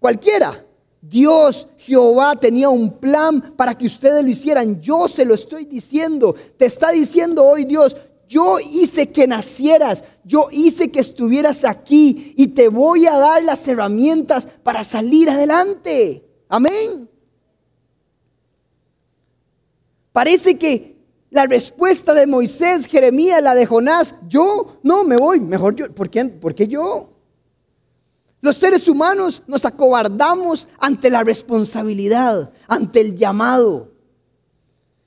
Cualquiera. 0.00 0.64
Dios, 1.00 1.68
Jehová 1.78 2.34
tenía 2.34 2.68
un 2.68 2.98
plan 2.98 3.54
para 3.56 3.78
que 3.78 3.86
ustedes 3.86 4.24
lo 4.24 4.30
hicieran. 4.30 4.80
Yo 4.80 5.06
se 5.06 5.24
lo 5.24 5.34
estoy 5.34 5.64
diciendo. 5.64 6.34
Te 6.56 6.66
está 6.66 6.90
diciendo 6.90 7.44
hoy 7.44 7.64
Dios, 7.64 7.96
yo 8.28 8.58
hice 8.58 9.12
que 9.12 9.28
nacieras, 9.28 10.02
yo 10.24 10.48
hice 10.50 10.90
que 10.90 10.98
estuvieras 10.98 11.64
aquí 11.64 12.34
y 12.36 12.48
te 12.48 12.66
voy 12.68 13.06
a 13.06 13.16
dar 13.16 13.44
las 13.44 13.66
herramientas 13.68 14.48
para 14.64 14.82
salir 14.82 15.30
adelante. 15.30 16.24
Amén. 16.48 17.08
Parece 20.10 20.58
que 20.58 20.95
la 21.30 21.46
respuesta 21.46 22.14
de 22.14 22.26
Moisés, 22.26 22.86
Jeremías, 22.86 23.42
la 23.42 23.54
de 23.54 23.66
Jonás, 23.66 24.14
yo 24.28 24.78
no 24.82 25.04
me 25.04 25.16
voy, 25.16 25.40
mejor 25.40 25.74
yo, 25.74 25.94
¿por 25.94 26.08
qué, 26.08 26.24
¿por 26.26 26.54
qué 26.54 26.68
yo? 26.68 27.10
Los 28.40 28.56
seres 28.56 28.86
humanos 28.86 29.42
nos 29.46 29.64
acobardamos 29.64 30.68
ante 30.78 31.10
la 31.10 31.24
responsabilidad, 31.24 32.52
ante 32.68 33.00
el 33.00 33.16
llamado. 33.16 33.92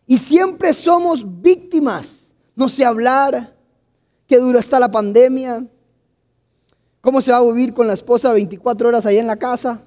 Y 0.05 0.17
siempre 0.17 0.73
somos 0.73 1.23
víctimas 1.41 2.19
no 2.59 2.67
sé 2.67 2.83
hablar, 2.83 3.55
qué 4.27 4.37
duro 4.37 4.59
está 4.59 4.81
la 4.81 4.91
pandemia, 4.91 5.65
cómo 6.99 7.21
se 7.21 7.31
va 7.31 7.37
a 7.37 7.41
vivir 7.41 7.73
con 7.73 7.87
la 7.87 7.93
esposa 7.93 8.33
24 8.33 8.89
horas 8.89 9.05
ahí 9.05 9.17
en 9.17 9.27
la 9.27 9.37
casa, 9.37 9.81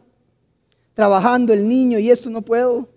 trabajando 0.95 1.53
el 1.53 1.69
niño 1.69 1.99
y 1.99 2.11
esto 2.11 2.31
no 2.31 2.41
puedo. 2.41 2.89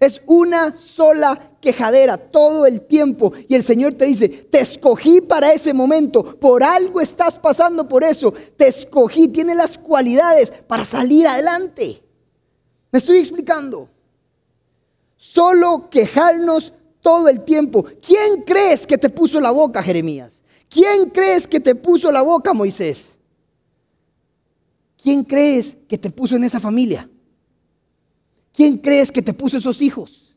Es 0.00 0.22
una 0.26 0.76
sola 0.76 1.36
quejadera 1.60 2.16
todo 2.16 2.66
el 2.66 2.82
tiempo. 2.82 3.32
Y 3.48 3.54
el 3.56 3.64
Señor 3.64 3.94
te 3.94 4.04
dice, 4.04 4.28
te 4.28 4.60
escogí 4.60 5.20
para 5.20 5.52
ese 5.52 5.74
momento. 5.74 6.38
Por 6.38 6.62
algo 6.62 7.00
estás 7.00 7.38
pasando 7.38 7.88
por 7.88 8.04
eso. 8.04 8.32
Te 8.56 8.68
escogí. 8.68 9.28
Tiene 9.28 9.56
las 9.56 9.76
cualidades 9.76 10.52
para 10.68 10.84
salir 10.84 11.26
adelante. 11.26 12.00
¿Me 12.92 12.98
estoy 12.98 13.18
explicando? 13.18 13.88
Solo 15.16 15.88
quejarnos 15.90 16.72
todo 17.00 17.28
el 17.28 17.44
tiempo. 17.44 17.84
¿Quién 18.00 18.42
crees 18.42 18.86
que 18.86 18.98
te 18.98 19.10
puso 19.10 19.40
la 19.40 19.50
boca, 19.50 19.82
Jeremías? 19.82 20.42
¿Quién 20.68 21.10
crees 21.10 21.46
que 21.46 21.58
te 21.58 21.74
puso 21.74 22.12
la 22.12 22.22
boca, 22.22 22.54
Moisés? 22.54 23.14
¿Quién 25.02 25.24
crees 25.24 25.76
que 25.88 25.98
te 25.98 26.10
puso 26.10 26.36
en 26.36 26.44
esa 26.44 26.60
familia? 26.60 27.08
¿Quién 28.58 28.76
crees 28.78 29.12
que 29.12 29.22
te 29.22 29.32
puso 29.32 29.56
esos 29.56 29.80
hijos? 29.80 30.34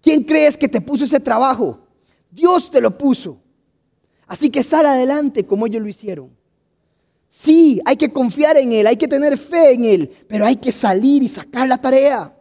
¿Quién 0.00 0.22
crees 0.22 0.56
que 0.56 0.68
te 0.68 0.80
puso 0.80 1.02
ese 1.02 1.18
trabajo? 1.18 1.80
Dios 2.30 2.70
te 2.70 2.80
lo 2.80 2.96
puso. 2.96 3.40
Así 4.28 4.50
que 4.50 4.62
sal 4.62 4.86
adelante 4.86 5.44
como 5.44 5.66
ellos 5.66 5.82
lo 5.82 5.88
hicieron. 5.88 6.30
Sí, 7.26 7.80
hay 7.84 7.96
que 7.96 8.12
confiar 8.12 8.56
en 8.56 8.72
Él, 8.72 8.86
hay 8.86 8.94
que 8.94 9.08
tener 9.08 9.36
fe 9.36 9.72
en 9.72 9.84
Él, 9.84 10.12
pero 10.28 10.46
hay 10.46 10.54
que 10.54 10.70
salir 10.70 11.24
y 11.24 11.26
sacar 11.26 11.66
la 11.66 11.78
tarea. 11.78 12.38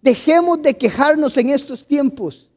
Dejemos 0.00 0.62
de 0.62 0.74
quejarnos 0.74 1.36
en 1.36 1.50
estos 1.50 1.84
tiempos, 1.84 2.48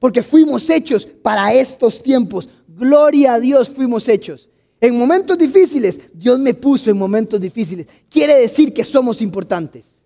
porque 0.00 0.24
fuimos 0.24 0.68
hechos 0.68 1.06
para 1.06 1.54
estos 1.54 2.02
tiempos. 2.02 2.48
Gloria 2.66 3.34
a 3.34 3.38
Dios 3.38 3.68
fuimos 3.68 4.08
hechos. 4.08 4.48
En 4.80 4.98
momentos 4.98 5.38
difíciles, 5.38 6.00
Dios 6.12 6.40
me 6.40 6.52
puso 6.52 6.90
en 6.90 6.98
momentos 6.98 7.40
difíciles. 7.40 7.86
Quiere 8.08 8.34
decir 8.34 8.74
que 8.74 8.84
somos 8.84 9.22
importantes. 9.22 9.99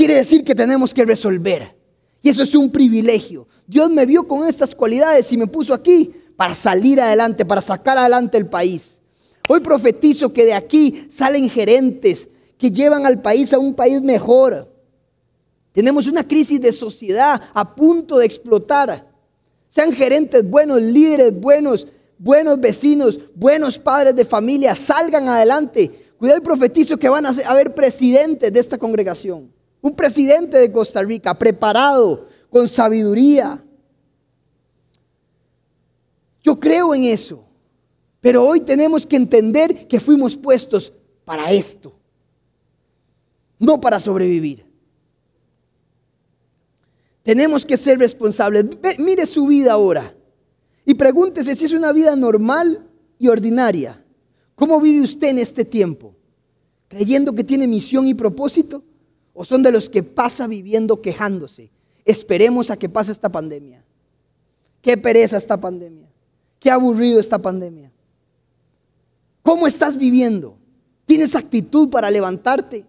Quiere 0.00 0.14
decir 0.14 0.44
que 0.44 0.54
tenemos 0.54 0.94
que 0.94 1.04
resolver. 1.04 1.76
Y 2.22 2.30
eso 2.30 2.42
es 2.42 2.54
un 2.54 2.72
privilegio. 2.72 3.46
Dios 3.66 3.90
me 3.90 4.06
vio 4.06 4.26
con 4.26 4.48
estas 4.48 4.74
cualidades 4.74 5.30
y 5.30 5.36
me 5.36 5.46
puso 5.46 5.74
aquí 5.74 6.10
para 6.36 6.54
salir 6.54 6.98
adelante, 7.02 7.44
para 7.44 7.60
sacar 7.60 7.98
adelante 7.98 8.38
el 8.38 8.46
país. 8.46 8.98
Hoy 9.46 9.60
profetizo 9.60 10.32
que 10.32 10.46
de 10.46 10.54
aquí 10.54 11.06
salen 11.10 11.50
gerentes 11.50 12.28
que 12.56 12.70
llevan 12.70 13.04
al 13.04 13.20
país 13.20 13.52
a 13.52 13.58
un 13.58 13.74
país 13.74 14.00
mejor. 14.00 14.72
Tenemos 15.72 16.06
una 16.06 16.26
crisis 16.26 16.62
de 16.62 16.72
sociedad 16.72 17.38
a 17.52 17.74
punto 17.74 18.16
de 18.16 18.24
explotar. 18.24 19.06
Sean 19.68 19.92
gerentes 19.92 20.48
buenos, 20.48 20.80
líderes 20.80 21.38
buenos, 21.38 21.86
buenos 22.16 22.58
vecinos, 22.58 23.20
buenos 23.34 23.76
padres 23.76 24.16
de 24.16 24.24
familia, 24.24 24.74
salgan 24.74 25.28
adelante. 25.28 25.90
Cuidado 26.16 26.40
y 26.40 26.42
profetizo 26.42 26.96
que 26.96 27.10
van 27.10 27.26
a 27.26 27.34
haber 27.46 27.74
presidentes 27.74 28.50
de 28.50 28.60
esta 28.60 28.78
congregación. 28.78 29.59
Un 29.80 29.94
presidente 29.94 30.58
de 30.58 30.70
Costa 30.70 31.02
Rica 31.02 31.38
preparado, 31.38 32.28
con 32.50 32.68
sabiduría. 32.68 33.64
Yo 36.42 36.58
creo 36.58 36.94
en 36.94 37.04
eso. 37.04 37.44
Pero 38.20 38.46
hoy 38.46 38.60
tenemos 38.60 39.06
que 39.06 39.16
entender 39.16 39.88
que 39.88 39.98
fuimos 39.98 40.36
puestos 40.36 40.92
para 41.24 41.50
esto, 41.52 41.94
no 43.58 43.80
para 43.80 43.98
sobrevivir. 43.98 44.66
Tenemos 47.22 47.64
que 47.64 47.76
ser 47.76 47.98
responsables. 47.98 48.66
Mire 48.98 49.24
su 49.26 49.46
vida 49.46 49.72
ahora 49.72 50.14
y 50.84 50.94
pregúntese 50.94 51.54
si 51.54 51.64
es 51.64 51.72
una 51.72 51.92
vida 51.92 52.14
normal 52.16 52.86
y 53.18 53.28
ordinaria. 53.28 54.04
¿Cómo 54.54 54.80
vive 54.80 55.02
usted 55.02 55.28
en 55.28 55.38
este 55.38 55.64
tiempo? 55.64 56.14
¿Creyendo 56.88 57.32
que 57.32 57.44
tiene 57.44 57.66
misión 57.66 58.06
y 58.06 58.14
propósito? 58.14 58.82
¿O 59.40 59.44
son 59.46 59.62
de 59.62 59.72
los 59.72 59.88
que 59.88 60.02
pasa 60.02 60.46
viviendo 60.46 61.00
quejándose? 61.00 61.70
Esperemos 62.04 62.68
a 62.68 62.76
que 62.76 62.90
pase 62.90 63.10
esta 63.10 63.32
pandemia. 63.32 63.82
Qué 64.82 64.98
pereza 64.98 65.38
esta 65.38 65.58
pandemia. 65.58 66.06
Qué 66.58 66.70
aburrido 66.70 67.18
esta 67.18 67.38
pandemia. 67.38 67.90
¿Cómo 69.42 69.66
estás 69.66 69.96
viviendo? 69.96 70.58
¿Tienes 71.06 71.34
actitud 71.34 71.88
para 71.88 72.10
levantarte? 72.10 72.84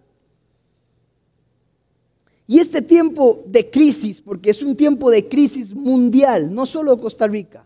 Y 2.46 2.58
este 2.58 2.82
tiempo 2.82 3.42
de 3.46 3.70
crisis, 3.70 4.20
porque 4.20 4.50
es 4.50 4.62
un 4.62 4.76
tiempo 4.76 5.10
de 5.10 5.26
crisis 5.26 5.74
mundial, 5.74 6.54
no 6.54 6.66
solo 6.66 7.00
Costa 7.00 7.26
Rica, 7.26 7.64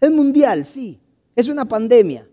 es 0.00 0.10
mundial, 0.12 0.64
sí, 0.64 1.00
es 1.34 1.48
una 1.48 1.64
pandemia. 1.64 2.28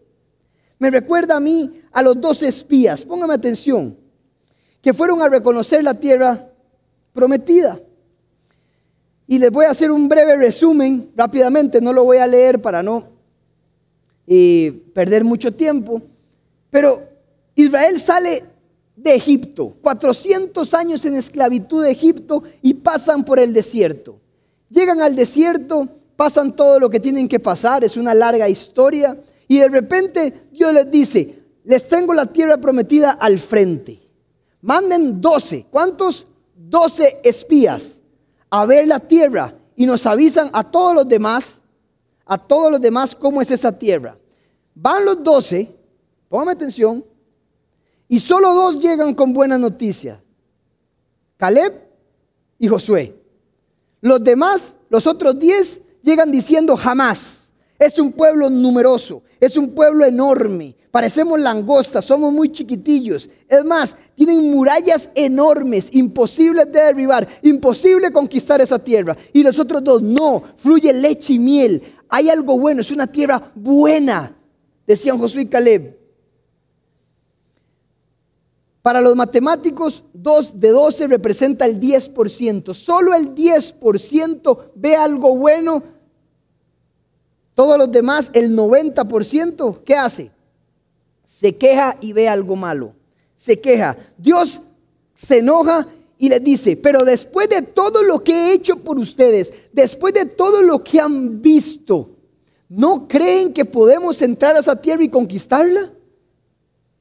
Me 0.78 0.92
recuerda 0.92 1.38
a 1.38 1.40
mí 1.40 1.82
a 1.92 2.04
los 2.04 2.22
dos 2.22 2.44
espías, 2.44 3.04
póngame 3.04 3.34
atención, 3.34 3.98
que 4.82 4.94
fueron 4.94 5.22
a 5.22 5.30
reconocer 5.30 5.84
la 5.84 5.94
tierra 5.94 6.50
prometida. 7.14 7.80
Y 9.28 9.40
les 9.40 9.52
voy 9.52 9.66
a 9.66 9.72
hacer 9.72 9.92
un 9.92 10.08
breve 10.08 10.38
resumen 10.38 11.12
rápidamente, 11.16 11.82
no 11.82 11.92
lo 11.92 12.04
voy 12.04 12.18
a 12.18 12.28
leer 12.28 12.62
para 12.62 12.82
no 12.82 13.06
eh, 14.26 14.84
perder 14.94 15.24
mucho 15.24 15.54
tiempo, 15.54 16.02
pero 16.70 17.02
Israel 17.56 18.00
sale 18.00 18.44
de 18.96 19.16
Egipto, 19.16 19.76
400 19.82 20.74
años 20.74 21.06
en 21.06 21.16
esclavitud 21.16 21.84
de 21.84 21.92
Egipto 21.92 22.44
y 22.62 22.74
pasan 22.74 23.24
por 23.24 23.40
el 23.40 23.54
desierto. 23.54 24.20
Llegan 24.70 25.02
al 25.02 25.16
desierto, 25.16 25.88
pasan 26.16 26.56
todo 26.56 26.80
lo 26.80 26.90
que 26.90 27.00
tienen 27.00 27.28
que 27.28 27.40
pasar, 27.40 27.84
es 27.84 27.96
una 27.96 28.14
larga 28.14 28.50
historia, 28.50 29.18
y 29.48 29.60
de 29.60 29.70
repente 29.70 30.34
Dios 30.52 30.74
les 30.74 30.92
dice, 30.92 31.40
les 31.64 31.88
tengo 31.88 32.14
la 32.14 32.26
tierra 32.26 32.58
prometida 32.58 33.12
al 33.12 33.40
frente. 33.40 34.07
Manden 34.62 35.22
12, 35.22 35.68
¿cuántos? 35.70 36.26
12 36.56 37.22
espías 37.24 38.02
a 38.50 38.66
ver 38.66 38.88
la 38.88 39.00
tierra 39.00 39.56
y 39.76 39.86
nos 39.86 40.06
avisan 40.06 40.50
a 40.54 40.64
todos 40.64 40.96
los 40.96 41.08
demás, 41.08 41.58
a 42.26 42.38
todos 42.38 42.72
los 42.72 42.82
demás 42.82 43.16
cómo 43.16 43.42
es 43.42 43.52
esa 43.52 43.72
tierra. 43.72 44.18
Van 44.74 45.06
los 45.06 45.24
12, 45.24 45.76
póngame 46.30 46.52
atención, 46.52 47.06
y 48.08 48.20
solo 48.20 48.54
dos 48.54 48.80
llegan 48.80 49.14
con 49.14 49.34
buena 49.34 49.58
noticia. 49.58 50.22
Caleb 51.38 51.74
y 52.58 52.68
Josué. 52.68 53.16
Los 54.02 54.24
demás, 54.24 54.76
los 54.90 55.06
otros 55.06 55.38
diez, 55.38 55.82
llegan 56.02 56.32
diciendo 56.32 56.78
jamás. 56.78 57.47
Es 57.80 58.00
un 58.00 58.12
pueblo 58.12 58.50
numeroso, 58.50 59.22
es 59.40 59.56
un 59.56 59.70
pueblo 59.70 60.04
enorme. 60.06 60.76
Parecemos 60.90 61.40
langostas, 61.40 62.06
somos 62.06 62.34
muy 62.34 62.52
chiquitillos. 62.52 63.30
Es 63.48 63.64
más, 63.64 63.96
tienen 64.16 64.52
murallas 64.52 65.10
enormes, 65.14 65.90
imposibles 65.92 66.72
de 66.72 66.80
derribar, 66.80 67.28
imposible 67.44 68.12
conquistar 68.12 68.62
esa 68.62 68.80
tierra. 68.80 69.16
Y 69.32 69.44
los 69.44 69.60
otros 69.60 69.84
dos, 69.84 70.02
no, 70.02 70.42
fluye 70.58 70.92
leche 70.92 71.34
y 71.34 71.40
miel. 71.40 71.84
Hay 72.10 72.30
algo 72.30 72.58
bueno, 72.58 72.82
es 72.82 72.90
una 72.90 73.06
tierra 73.06 73.52
buena, 73.54 74.36
decían 74.88 75.20
Josué 75.20 75.44
y 75.44 75.48
Caleb. 75.48 75.98
Para 78.82 79.02
los 79.02 79.18
matemáticos, 79.18 80.02
2 80.14 80.62
de 80.62 80.70
12 80.70 81.08
representa 81.08 81.66
el 81.66 81.78
10%. 81.78 82.74
Solo 82.74 83.14
el 83.14 83.36
10% 83.36 84.72
ve 84.76 84.96
algo 84.96 85.36
bueno. 85.36 85.84
Todos 87.58 87.76
los 87.80 87.92
demás, 87.92 88.30
el 88.34 88.56
90%, 88.56 89.80
¿qué 89.84 89.96
hace? 89.96 90.30
Se 91.24 91.56
queja 91.56 91.98
y 92.00 92.14
ve 92.14 92.30
algo 92.30 92.56
malo. 92.56 92.94
Se 93.36 93.60
queja. 93.60 93.98
Dios 94.16 94.60
se 95.16 95.40
enoja 95.40 95.88
y 96.20 96.30
les 96.30 96.44
dice, 96.44 96.78
pero 96.78 97.04
después 97.04 97.50
de 97.50 97.64
todo 97.64 98.04
lo 98.04 98.24
que 98.24 98.32
he 98.32 98.54
hecho 98.54 98.76
por 98.76 99.00
ustedes, 99.00 99.52
después 99.74 100.14
de 100.14 100.26
todo 100.26 100.62
lo 100.62 100.84
que 100.84 101.00
han 101.00 101.42
visto, 101.42 102.12
¿no 102.70 103.08
creen 103.08 103.52
que 103.52 103.66
podemos 103.66 104.22
entrar 104.22 104.56
a 104.56 104.60
esa 104.60 104.76
tierra 104.76 105.04
y 105.04 105.10
conquistarla? 105.10 105.92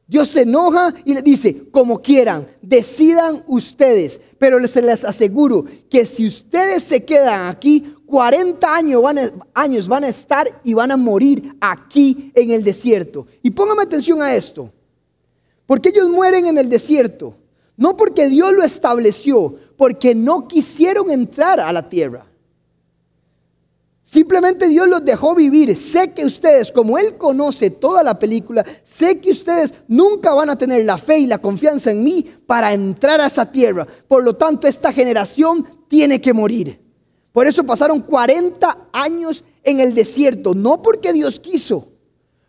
Dios 0.08 0.28
se 0.28 0.42
enoja 0.42 0.94
y 1.04 1.14
le 1.14 1.22
dice, 1.22 1.64
como 1.72 2.00
quieran, 2.00 2.46
decidan 2.62 3.42
ustedes, 3.48 4.20
pero 4.38 4.58
les, 4.58 4.76
les 4.76 5.04
aseguro 5.04 5.64
que 5.90 6.06
si 6.06 6.26
ustedes 6.26 6.84
se 6.84 7.04
quedan 7.04 7.48
aquí, 7.48 7.96
40 8.06 8.72
años 8.72 9.02
van, 9.02 9.18
a, 9.18 9.32
años 9.52 9.88
van 9.88 10.04
a 10.04 10.08
estar 10.08 10.60
y 10.62 10.74
van 10.74 10.92
a 10.92 10.96
morir 10.96 11.56
aquí 11.60 12.30
en 12.36 12.50
el 12.50 12.62
desierto. 12.62 13.26
Y 13.42 13.50
póngame 13.50 13.82
atención 13.82 14.22
a 14.22 14.34
esto, 14.36 14.72
porque 15.66 15.88
ellos 15.88 16.08
mueren 16.08 16.46
en 16.46 16.58
el 16.58 16.68
desierto, 16.68 17.34
no 17.76 17.96
porque 17.96 18.28
Dios 18.28 18.52
lo 18.52 18.62
estableció, 18.62 19.56
porque 19.76 20.14
no 20.14 20.46
quisieron 20.46 21.10
entrar 21.10 21.58
a 21.58 21.72
la 21.72 21.88
tierra. 21.88 22.26
Simplemente 24.08 24.68
Dios 24.68 24.86
los 24.86 25.04
dejó 25.04 25.34
vivir. 25.34 25.76
Sé 25.76 26.12
que 26.12 26.24
ustedes, 26.24 26.70
como 26.70 26.96
Él 26.96 27.16
conoce 27.16 27.70
toda 27.70 28.04
la 28.04 28.16
película, 28.16 28.64
sé 28.84 29.18
que 29.18 29.32
ustedes 29.32 29.74
nunca 29.88 30.32
van 30.32 30.48
a 30.48 30.56
tener 30.56 30.84
la 30.84 30.96
fe 30.96 31.18
y 31.18 31.26
la 31.26 31.38
confianza 31.38 31.90
en 31.90 32.04
mí 32.04 32.24
para 32.46 32.72
entrar 32.72 33.20
a 33.20 33.26
esa 33.26 33.50
tierra. 33.50 33.84
Por 34.06 34.22
lo 34.22 34.34
tanto, 34.36 34.68
esta 34.68 34.92
generación 34.92 35.66
tiene 35.88 36.20
que 36.20 36.32
morir. 36.32 36.80
Por 37.32 37.48
eso 37.48 37.64
pasaron 37.64 38.00
40 38.00 38.90
años 38.92 39.42
en 39.64 39.80
el 39.80 39.92
desierto, 39.92 40.54
no 40.54 40.80
porque 40.82 41.12
Dios 41.12 41.40
quiso, 41.40 41.88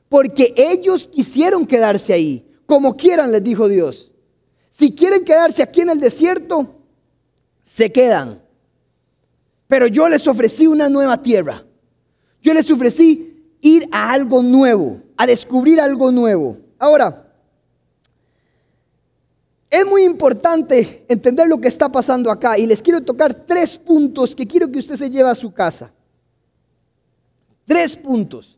porque 0.10 0.54
ellos 0.56 1.10
quisieron 1.12 1.66
quedarse 1.66 2.14
ahí. 2.14 2.48
Como 2.68 2.96
quieran, 2.96 3.32
les 3.32 3.44
dijo 3.44 3.68
Dios. 3.68 4.12
Si 4.70 4.92
quieren 4.94 5.26
quedarse 5.26 5.64
aquí 5.64 5.82
en 5.82 5.90
el 5.90 6.00
desierto, 6.00 6.76
se 7.64 7.92
quedan. 7.92 8.47
Pero 9.68 9.88
yo 9.88 10.08
les 10.08 10.26
ofrecí 10.28 10.68
una 10.68 10.90
nueva 10.90 11.22
tierra. 11.22 11.64
Yo 12.42 12.54
les 12.54 12.70
ofrecí 12.72 13.56
ir 13.62 13.88
a 13.92 14.12
algo 14.12 14.42
nuevo, 14.42 15.02
a 15.18 15.28
descubrir 15.28 15.82
algo 15.82 16.12
nuevo. 16.12 16.58
Ahora, 16.80 17.28
es 19.70 19.86
muy 19.86 20.04
importante 20.04 21.06
entender 21.10 21.48
lo 21.48 21.58
que 21.58 21.68
está 21.68 21.92
pasando 21.92 22.32
acá 22.32 22.58
y 22.58 22.66
les 22.66 22.82
quiero 22.82 23.02
tocar 23.02 23.34
tres 23.34 23.78
puntos 23.78 24.34
que 24.34 24.48
quiero 24.48 24.72
que 24.72 24.80
usted 24.80 24.96
se 24.96 25.10
lleve 25.10 25.30
a 25.30 25.36
su 25.36 25.52
casa. 25.52 25.92
Tres 27.66 27.98
puntos. 27.98 28.58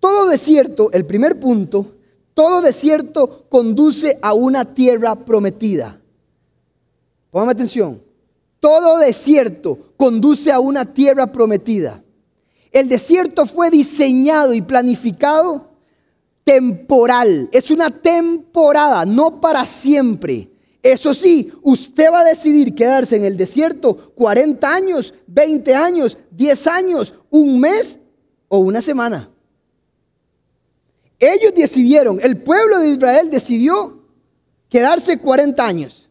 Todo 0.00 0.28
desierto, 0.28 0.90
el 0.92 1.06
primer 1.06 1.38
punto, 1.38 1.94
todo 2.34 2.60
desierto 2.62 3.46
conduce 3.48 4.18
a 4.20 4.32
una 4.32 4.64
tierra 4.64 5.14
prometida. 5.14 6.00
Póngame 7.30 7.52
atención. 7.52 8.07
Todo 8.60 8.98
desierto 8.98 9.78
conduce 9.96 10.50
a 10.50 10.60
una 10.60 10.92
tierra 10.92 11.30
prometida. 11.30 12.02
El 12.72 12.88
desierto 12.88 13.46
fue 13.46 13.70
diseñado 13.70 14.52
y 14.52 14.62
planificado 14.62 15.68
temporal. 16.44 17.48
Es 17.52 17.70
una 17.70 17.90
temporada, 17.90 19.04
no 19.04 19.40
para 19.40 19.64
siempre. 19.66 20.50
Eso 20.82 21.12
sí, 21.12 21.52
usted 21.62 22.10
va 22.10 22.20
a 22.20 22.24
decidir 22.24 22.74
quedarse 22.74 23.16
en 23.16 23.24
el 23.24 23.36
desierto 23.36 24.12
40 24.14 24.72
años, 24.72 25.14
20 25.26 25.74
años, 25.74 26.18
10 26.30 26.66
años, 26.66 27.14
un 27.30 27.60
mes 27.60 27.98
o 28.48 28.58
una 28.58 28.80
semana. 28.80 29.30
Ellos 31.18 31.52
decidieron, 31.54 32.20
el 32.22 32.42
pueblo 32.42 32.78
de 32.78 32.90
Israel 32.90 33.28
decidió 33.30 34.04
quedarse 34.68 35.18
40 35.18 35.66
años. 35.66 36.07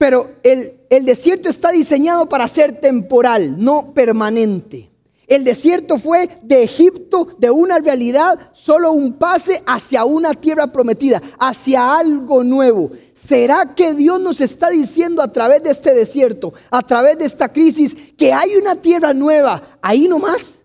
Pero 0.00 0.30
el, 0.42 1.04
desierto 1.04 1.50
está 1.50 1.70
diseñado 1.72 2.26
para 2.26 2.48
ser 2.48 2.80
temporal, 2.80 3.62
no 3.62 3.92
permanente. 3.92 4.90
El 5.26 5.44
desierto 5.44 5.98
fue 5.98 6.26
de 6.42 6.62
Egipto, 6.62 7.28
de 7.36 7.50
una 7.50 7.80
realidad, 7.80 8.50
solo 8.54 8.92
un 8.92 9.18
pase 9.18 9.62
hacia 9.66 10.06
una 10.06 10.32
tierra 10.32 10.68
prometida, 10.68 11.20
hacia 11.38 11.98
algo 11.98 12.42
nuevo. 12.42 12.90
¿Será 13.12 13.74
que 13.74 13.92
Dios 13.92 14.18
nos 14.18 14.40
está 14.40 14.70
diciendo 14.70 15.20
a 15.20 15.30
través 15.30 15.62
de 15.64 15.70
este 15.70 15.92
desierto, 15.92 16.54
a 16.70 16.80
través 16.80 17.18
de 17.18 17.26
esta 17.26 17.52
crisis, 17.52 17.94
que 18.16 18.32
hay 18.32 18.56
una 18.56 18.76
tierra 18.76 19.12
nueva 19.12 19.78
ahí 19.82 20.08
nomás? 20.08 20.60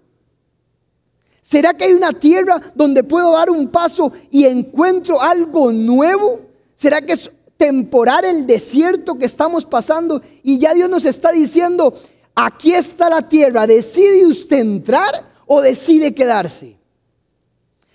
¿Será 1.41 1.73
que 1.73 1.83
hay 1.83 1.93
una 1.93 2.13
tierra 2.13 2.61
donde 2.73 3.03
puedo 3.03 3.33
dar 3.33 3.49
un 3.49 3.67
paso 3.67 4.13
y 4.31 4.45
encuentro 4.45 5.21
algo 5.21 5.73
nuevo? 5.73 6.39
¿Será 6.73 7.01
que 7.01 7.11
es 7.13 7.31
temporar 7.57 8.25
el 8.25 8.45
desierto 8.45 9.15
que 9.15 9.25
estamos 9.25 9.65
pasando 9.65 10.21
y 10.43 10.57
ya 10.57 10.73
Dios 10.73 10.89
nos 10.89 11.05
está 11.05 11.31
diciendo, 11.31 11.93
aquí 12.33 12.73
está 12.73 13.09
la 13.09 13.27
tierra, 13.27 13.67
decide 13.67 14.25
usted 14.25 14.59
entrar 14.59 15.29
o 15.45 15.61
decide 15.61 16.13
quedarse. 16.13 16.77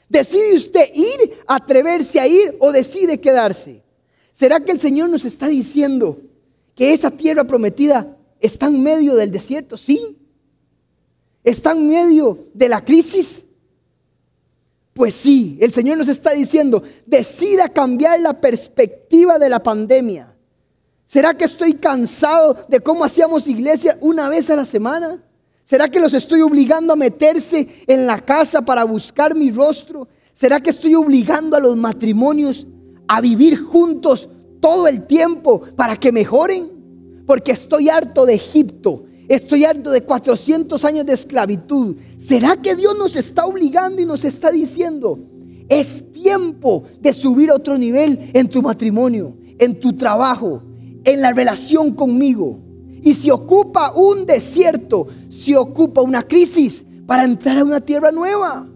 Decide 0.09 0.57
usted 0.57 0.90
ir, 0.94 1.38
atreverse 1.46 2.18
a 2.18 2.27
ir 2.27 2.57
o 2.59 2.73
decide 2.73 3.20
quedarse. 3.20 3.83
¿Será 4.33 4.61
que 4.61 4.73
el 4.73 4.81
Señor 4.81 5.09
nos 5.09 5.25
está 5.25 5.46
diciendo 5.46 6.18
que 6.75 6.92
esa 6.92 7.11
tierra 7.11 7.44
prometida 7.44 8.16
está 8.40 8.66
en 8.66 8.83
medio 8.83 9.14
del 9.14 9.31
desierto? 9.31 9.77
Sí. 9.77 10.16
¿Está 11.44 11.73
en 11.73 11.88
medio 11.90 12.46
de 12.55 12.68
la 12.68 12.85
crisis? 12.85 13.44
Pues 15.01 15.15
sí, 15.15 15.57
el 15.63 15.73
Señor 15.73 15.97
nos 15.97 16.09
está 16.09 16.33
diciendo, 16.33 16.83
decida 17.07 17.71
cambiar 17.71 18.21
la 18.21 18.39
perspectiva 18.39 19.39
de 19.39 19.49
la 19.49 19.63
pandemia. 19.63 20.37
¿Será 21.07 21.33
que 21.33 21.47
estoy 21.47 21.73
cansado 21.73 22.55
de 22.69 22.81
cómo 22.81 23.03
hacíamos 23.03 23.49
iglesia 23.49 23.97
una 24.03 24.29
vez 24.29 24.51
a 24.51 24.57
la 24.57 24.67
semana? 24.67 25.25
¿Será 25.65 25.89
que 25.89 26.01
los 26.01 26.13
estoy 26.13 26.43
obligando 26.43 26.93
a 26.93 26.97
meterse 26.97 27.67
en 27.87 28.07
la 28.07 28.19
casa 28.19 28.61
para 28.61 28.85
buscar 28.85 29.35
mi 29.35 29.51
rostro? 29.51 30.07
¿Será 30.35 30.61
que 30.61 30.69
estoy 30.69 30.95
obligando 30.95 31.57
a 31.57 31.61
los 31.61 31.79
matrimonios 31.79 32.67
a 33.09 33.23
vivir 33.23 33.59
juntos 33.59 34.29
todo 34.61 34.87
el 34.87 35.07
tiempo 35.07 35.63
para 35.77 35.97
que 35.97 36.13
mejoren? 36.13 37.23
Porque 37.27 37.53
estoy 37.53 37.89
harto 37.89 38.27
de 38.27 38.35
Egipto, 38.35 39.05
estoy 39.35 39.64
harto 39.64 39.93
de 39.93 40.03
400 40.03 40.85
años 40.85 41.07
de 41.07 41.12
esclavitud. 41.12 41.97
¿Será 42.16 42.57
que 42.57 42.75
Dios 42.75 42.99
nos 42.99 43.14
está 43.14 43.47
obligando 43.47 44.03
y 44.03 44.05
nos 44.05 44.25
está 44.25 44.51
diciendo, 44.51 45.21
es 45.69 46.11
tiempo 46.11 46.83
de 47.01 47.12
subir 47.12 47.51
a 47.51 47.55
otro 47.55 47.79
nivel 47.79 48.31
en 48.35 48.49
tu 48.49 48.61
matrimonio, 48.61 49.37
en 49.59 49.79
tu 49.79 49.93
trabajo, 49.93 50.64
en 51.05 51.21
la 51.21 51.33
relación 51.33 51.95
conmigo? 51.95 52.59
Y 53.03 53.14
si 53.14 53.31
ocupa 53.31 53.93
un 53.95 54.27
desierto, 54.27 55.07
si 55.29 55.55
ocupa 55.55 56.03
una 56.03 56.25
crisis 56.25 56.85
para 57.07 57.23
entrar 57.25 57.59
a 57.59 57.64
una 57.64 57.81
tierra 57.81 58.11
nueva. 58.11 58.66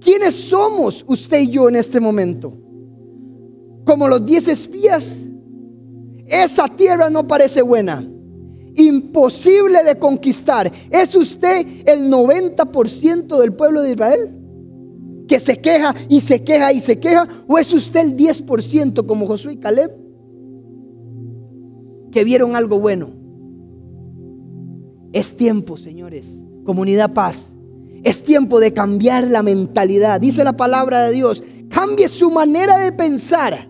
¿Quiénes 0.00 0.36
somos 0.36 1.04
usted 1.08 1.40
y 1.40 1.50
yo 1.50 1.68
en 1.68 1.74
este 1.74 1.98
momento? 1.98 2.52
Como 3.84 4.06
los 4.06 4.24
diez 4.24 4.46
espías. 4.46 5.18
Esa 6.28 6.68
tierra 6.68 7.10
no 7.10 7.26
parece 7.26 7.60
buena. 7.60 8.06
Imposible 8.80 9.82
de 9.84 9.98
conquistar. 9.98 10.70
¿Es 10.90 11.14
usted 11.14 11.66
el 11.86 12.10
90% 12.10 13.38
del 13.38 13.52
pueblo 13.52 13.82
de 13.82 13.92
Israel? 13.92 14.30
Que 15.28 15.38
se 15.38 15.58
queja 15.58 15.94
y 16.08 16.20
se 16.20 16.42
queja 16.42 16.72
y 16.72 16.80
se 16.80 16.98
queja. 16.98 17.28
¿O 17.46 17.58
es 17.58 17.72
usted 17.72 18.00
el 18.00 18.16
10% 18.16 19.06
como 19.06 19.26
Josué 19.26 19.54
y 19.54 19.56
Caleb? 19.58 19.90
Que 22.10 22.24
vieron 22.24 22.56
algo 22.56 22.78
bueno. 22.80 23.10
Es 25.12 25.36
tiempo, 25.36 25.76
señores. 25.76 26.26
Comunidad 26.64 27.12
paz 27.12 27.50
es 28.02 28.22
tiempo 28.22 28.60
de 28.60 28.72
cambiar 28.72 29.28
la 29.28 29.42
mentalidad. 29.42 30.20
Dice 30.20 30.44
la 30.44 30.56
palabra 30.56 31.04
de 31.04 31.12
Dios, 31.12 31.42
cambie 31.68 32.08
su 32.08 32.30
manera 32.30 32.78
de 32.78 32.92
pensar 32.92 33.68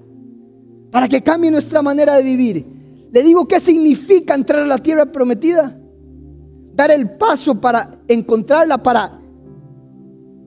para 0.91 1.09
que 1.09 1.23
cambie 1.23 1.51
nuestra 1.51 1.83
manera 1.83 2.15
de 2.15 2.23
vivir. 2.23 2.80
Le 3.13 3.23
digo, 3.23 3.47
¿qué 3.49 3.59
significa 3.61 4.35
entrar 4.35 4.63
a 4.63 4.67
la 4.67 4.79
tierra 4.79 5.11
prometida? 5.11 5.79
Dar 6.75 6.91
el 6.91 7.11
paso 7.11 7.61
para 7.61 8.01
encontrarla, 8.09 8.83
para 8.83 9.21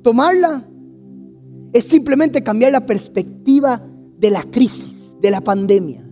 tomarla. 0.01 0.65
Es 1.73 1.85
simplemente 1.85 2.43
cambiar 2.43 2.71
la 2.71 2.85
perspectiva 2.85 3.85
de 4.17 4.29
la 4.29 4.43
crisis, 4.43 5.15
de 5.19 5.31
la 5.31 5.41
pandemia. 5.41 6.07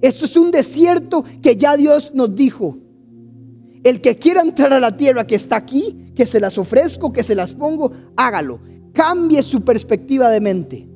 Esto 0.00 0.24
es 0.24 0.36
un 0.36 0.50
desierto 0.50 1.24
que 1.40 1.56
ya 1.56 1.76
Dios 1.76 2.12
nos 2.14 2.34
dijo, 2.34 2.76
el 3.84 4.00
que 4.00 4.16
quiera 4.16 4.42
entrar 4.42 4.72
a 4.72 4.80
la 4.80 4.96
tierra 4.96 5.26
que 5.26 5.34
está 5.34 5.56
aquí, 5.56 6.12
que 6.14 6.26
se 6.26 6.40
las 6.40 6.58
ofrezco, 6.58 7.12
que 7.12 7.22
se 7.22 7.34
las 7.34 7.52
pongo, 7.52 7.90
hágalo. 8.16 8.60
Cambie 8.92 9.42
su 9.42 9.62
perspectiva 9.62 10.28
de 10.28 10.40
mente 10.40 10.88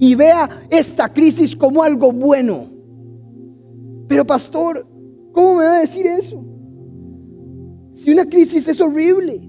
y 0.00 0.14
vea 0.14 0.66
esta 0.70 1.12
crisis 1.12 1.56
como 1.56 1.82
algo 1.82 2.12
bueno. 2.12 2.77
Pero 4.08 4.26
pastor, 4.26 4.86
¿cómo 5.32 5.56
me 5.56 5.64
va 5.64 5.76
a 5.76 5.80
decir 5.80 6.06
eso? 6.06 6.44
Si 7.92 8.10
una 8.10 8.24
crisis 8.24 8.66
es 8.66 8.80
horrible, 8.80 9.48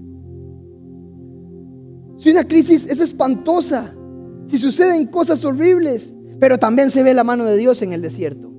si 2.16 2.30
una 2.30 2.44
crisis 2.44 2.86
es 2.86 3.00
espantosa, 3.00 3.94
si 4.44 4.58
suceden 4.58 5.06
cosas 5.06 5.44
horribles, 5.44 6.14
pero 6.38 6.58
también 6.58 6.90
se 6.90 7.02
ve 7.02 7.14
la 7.14 7.24
mano 7.24 7.44
de 7.44 7.56
Dios 7.56 7.80
en 7.82 7.92
el 7.92 8.02
desierto. 8.02 8.52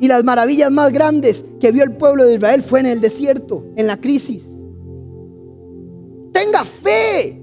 Y 0.00 0.08
las 0.08 0.24
maravillas 0.24 0.70
más 0.70 0.92
grandes 0.92 1.44
que 1.60 1.72
vio 1.72 1.84
el 1.84 1.96
pueblo 1.96 2.24
de 2.24 2.34
Israel 2.34 2.62
fue 2.62 2.80
en 2.80 2.86
el 2.86 3.00
desierto, 3.00 3.64
en 3.76 3.86
la 3.86 4.00
crisis. 4.00 4.46
Tenga 6.32 6.64
fe. 6.64 7.41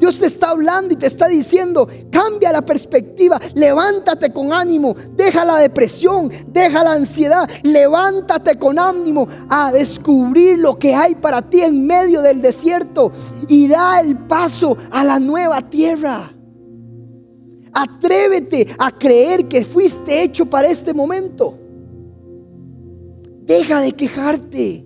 Dios 0.00 0.18
te 0.18 0.26
está 0.26 0.50
hablando 0.50 0.94
y 0.94 0.96
te 0.96 1.06
está 1.06 1.28
diciendo, 1.28 1.88
cambia 2.10 2.52
la 2.52 2.62
perspectiva, 2.62 3.40
levántate 3.54 4.32
con 4.32 4.52
ánimo, 4.52 4.94
deja 5.14 5.44
la 5.44 5.58
depresión, 5.58 6.30
deja 6.48 6.84
la 6.84 6.92
ansiedad, 6.92 7.48
levántate 7.62 8.58
con 8.58 8.78
ánimo 8.78 9.26
a 9.48 9.72
descubrir 9.72 10.58
lo 10.58 10.78
que 10.78 10.94
hay 10.94 11.14
para 11.14 11.42
ti 11.42 11.60
en 11.62 11.86
medio 11.86 12.22
del 12.22 12.40
desierto 12.40 13.12
y 13.48 13.68
da 13.68 14.00
el 14.00 14.16
paso 14.16 14.76
a 14.90 15.04
la 15.04 15.18
nueva 15.18 15.60
tierra. 15.62 16.32
Atrévete 17.72 18.74
a 18.78 18.90
creer 18.90 19.46
que 19.46 19.64
fuiste 19.64 20.22
hecho 20.22 20.46
para 20.46 20.68
este 20.68 20.94
momento. 20.94 21.58
Deja 23.42 23.80
de 23.80 23.92
quejarte. 23.92 24.84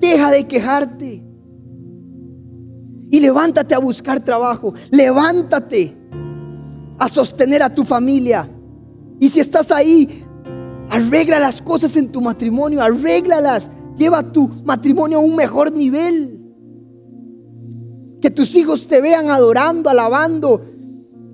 Deja 0.00 0.30
de 0.30 0.44
quejarte. 0.44 1.31
Y 3.12 3.20
levántate 3.20 3.74
a 3.74 3.78
buscar 3.78 4.24
trabajo. 4.24 4.72
Levántate 4.90 5.94
a 6.98 7.08
sostener 7.10 7.62
a 7.62 7.68
tu 7.68 7.84
familia. 7.84 8.48
Y 9.20 9.28
si 9.28 9.38
estás 9.38 9.70
ahí, 9.70 10.24
arregla 10.88 11.38
las 11.38 11.60
cosas 11.60 11.94
en 11.96 12.10
tu 12.10 12.22
matrimonio. 12.22 12.80
Arréglalas. 12.80 13.70
Lleva 13.98 14.22
tu 14.32 14.48
matrimonio 14.64 15.18
a 15.18 15.20
un 15.20 15.36
mejor 15.36 15.72
nivel. 15.72 16.40
Que 18.22 18.30
tus 18.30 18.54
hijos 18.54 18.86
te 18.88 19.02
vean 19.02 19.28
adorando, 19.28 19.90
alabando. 19.90 20.64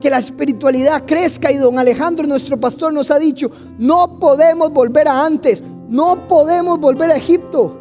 Que 0.00 0.10
la 0.10 0.18
espiritualidad 0.18 1.04
crezca. 1.06 1.52
Y 1.52 1.58
don 1.58 1.78
Alejandro, 1.78 2.26
nuestro 2.26 2.58
pastor, 2.58 2.92
nos 2.92 3.12
ha 3.12 3.20
dicho, 3.20 3.52
no 3.78 4.18
podemos 4.18 4.72
volver 4.72 5.06
a 5.06 5.24
antes. 5.24 5.62
No 5.88 6.26
podemos 6.26 6.80
volver 6.80 7.12
a 7.12 7.16
Egipto. 7.16 7.78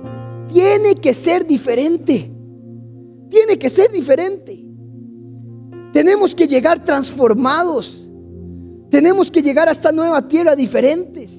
Tiene 0.53 0.93
que 0.93 1.15
ser 1.15 1.47
diferente. 1.47 2.36
Tiene 3.29 3.57
que 3.57 3.69
ser 3.69 3.91
diferente. 3.91 4.63
Tenemos 5.93 6.33
que 6.33 6.47
llegar 6.47 6.83
transformados. 6.83 8.07
Tenemos 8.89 9.29
que 9.29 9.41
llegar 9.41 9.67
a 9.67 9.71
esta 9.71 9.91
nueva 9.91 10.27
tierra 10.27 10.55
diferentes. 10.55 11.31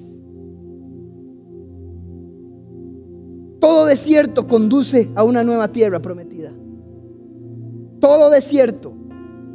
Todo 3.60 3.86
desierto 3.86 4.46
conduce 4.46 5.10
a 5.14 5.24
una 5.24 5.42
nueva 5.42 5.68
tierra 5.68 6.00
prometida 6.00 6.52
todo 8.00 8.30
desierto. 8.30 8.92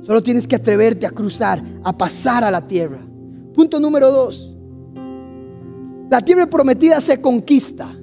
Solo 0.02 0.22
tienes 0.22 0.48
que 0.48 0.56
atreverte 0.56 1.06
a 1.06 1.12
cruzar, 1.12 1.63
a 1.84 1.98
pasar 1.98 2.43
a 2.43 2.52
la 2.52 2.67
tierra. 2.67 3.00
Punto 3.54 3.80
número 3.80 4.12
dos. 4.12 4.56
La 6.10 6.22
tierra 6.22 6.48
prometida 6.48 7.00
se 7.00 7.22
conquista. 7.22 7.96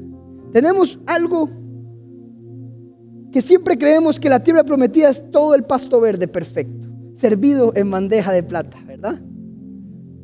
Tenemos 0.52 0.98
algo 1.06 1.48
que 3.32 3.42
siempre 3.42 3.78
creemos 3.78 4.18
que 4.18 4.28
la 4.28 4.42
tierra 4.42 4.64
prometida 4.64 5.08
es 5.08 5.30
todo 5.30 5.54
el 5.54 5.64
pasto 5.64 6.00
verde 6.00 6.28
perfecto, 6.28 6.88
servido 7.14 7.72
en 7.76 7.90
bandeja 7.90 8.32
de 8.32 8.42
plata, 8.42 8.78
¿verdad? 8.86 9.20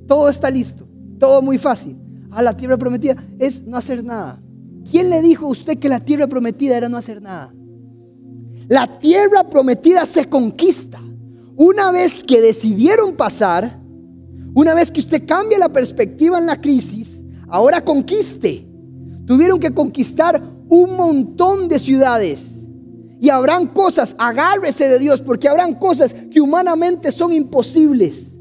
Todo 0.06 0.28
está 0.28 0.50
listo, 0.50 0.86
todo 1.18 1.42
muy 1.42 1.58
fácil. 1.58 1.96
A 2.30 2.42
la 2.42 2.56
tierra 2.56 2.76
prometida 2.76 3.16
es 3.38 3.62
no 3.62 3.76
hacer 3.76 4.04
nada. 4.04 4.40
¿Quién 4.90 5.10
le 5.10 5.22
dijo 5.22 5.46
a 5.46 5.50
usted 5.50 5.78
que 5.78 5.88
la 5.88 6.00
tierra 6.00 6.26
prometida 6.26 6.76
era 6.76 6.88
no 6.88 6.96
hacer 6.96 7.22
nada? 7.22 7.52
La 8.68 8.98
tierra 8.98 9.48
prometida 9.48 10.04
se 10.06 10.28
conquista. 10.28 11.00
Una 11.56 11.92
vez 11.92 12.22
que 12.22 12.40
decidieron 12.40 13.16
pasar, 13.16 13.80
una 14.54 14.74
vez 14.74 14.90
que 14.90 15.00
usted 15.00 15.26
cambia 15.26 15.58
la 15.58 15.68
perspectiva 15.68 16.38
en 16.38 16.46
la 16.46 16.60
crisis, 16.60 17.22
ahora 17.48 17.84
conquiste. 17.84 18.66
Tuvieron 19.26 19.58
que 19.58 19.72
conquistar 19.72 20.42
un 20.68 20.96
montón 20.96 21.68
de 21.68 21.78
ciudades. 21.78 22.55
Y 23.20 23.30
habrán 23.30 23.66
cosas, 23.68 24.14
agárrese 24.18 24.88
de 24.88 24.98
Dios, 24.98 25.22
porque 25.22 25.48
habrán 25.48 25.74
cosas 25.74 26.14
que 26.30 26.40
humanamente 26.40 27.10
son 27.12 27.32
imposibles. 27.32 28.32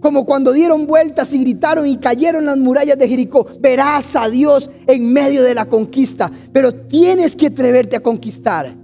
Como 0.00 0.24
cuando 0.24 0.52
dieron 0.52 0.86
vueltas 0.86 1.32
y 1.34 1.38
gritaron 1.38 1.86
y 1.86 1.98
cayeron 1.98 2.46
las 2.46 2.56
murallas 2.56 2.98
de 2.98 3.08
Jericó. 3.08 3.46
Verás 3.60 4.16
a 4.16 4.28
Dios 4.30 4.70
en 4.86 5.12
medio 5.12 5.42
de 5.42 5.54
la 5.54 5.66
conquista. 5.66 6.30
Pero 6.52 6.72
tienes 6.72 7.36
que 7.36 7.48
atreverte 7.48 7.96
a 7.96 8.00
conquistar. 8.00 8.74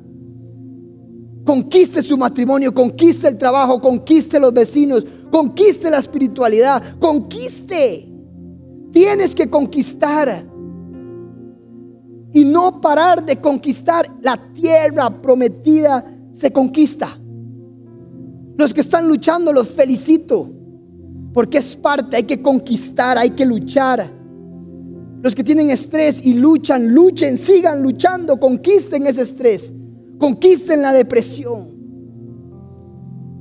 Conquiste 1.46 2.02
su 2.02 2.18
matrimonio, 2.18 2.74
conquiste 2.74 3.28
el 3.28 3.38
trabajo, 3.38 3.80
conquiste 3.80 4.38
los 4.40 4.52
vecinos, 4.52 5.06
conquiste 5.30 5.88
la 5.90 5.98
espiritualidad, 5.98 6.98
conquiste. 6.98 8.08
Tienes 8.92 9.34
que 9.34 9.48
conquistar. 9.48 10.44
Y 12.36 12.44
no 12.44 12.82
parar 12.82 13.24
de 13.24 13.36
conquistar. 13.36 14.14
La 14.20 14.36
tierra 14.52 15.22
prometida 15.22 16.04
se 16.32 16.52
conquista. 16.52 17.18
Los 18.58 18.74
que 18.74 18.82
están 18.82 19.08
luchando 19.08 19.54
los 19.54 19.70
felicito. 19.70 20.50
Porque 21.32 21.56
es 21.56 21.74
parte, 21.74 22.14
hay 22.14 22.24
que 22.24 22.42
conquistar, 22.42 23.16
hay 23.16 23.30
que 23.30 23.46
luchar. 23.46 24.12
Los 25.22 25.34
que 25.34 25.42
tienen 25.42 25.70
estrés 25.70 26.20
y 26.22 26.34
luchan, 26.34 26.92
luchen, 26.92 27.38
sigan 27.38 27.82
luchando, 27.82 28.38
conquisten 28.38 29.06
ese 29.06 29.22
estrés, 29.22 29.72
conquisten 30.18 30.82
la 30.82 30.92
depresión. 30.92 31.74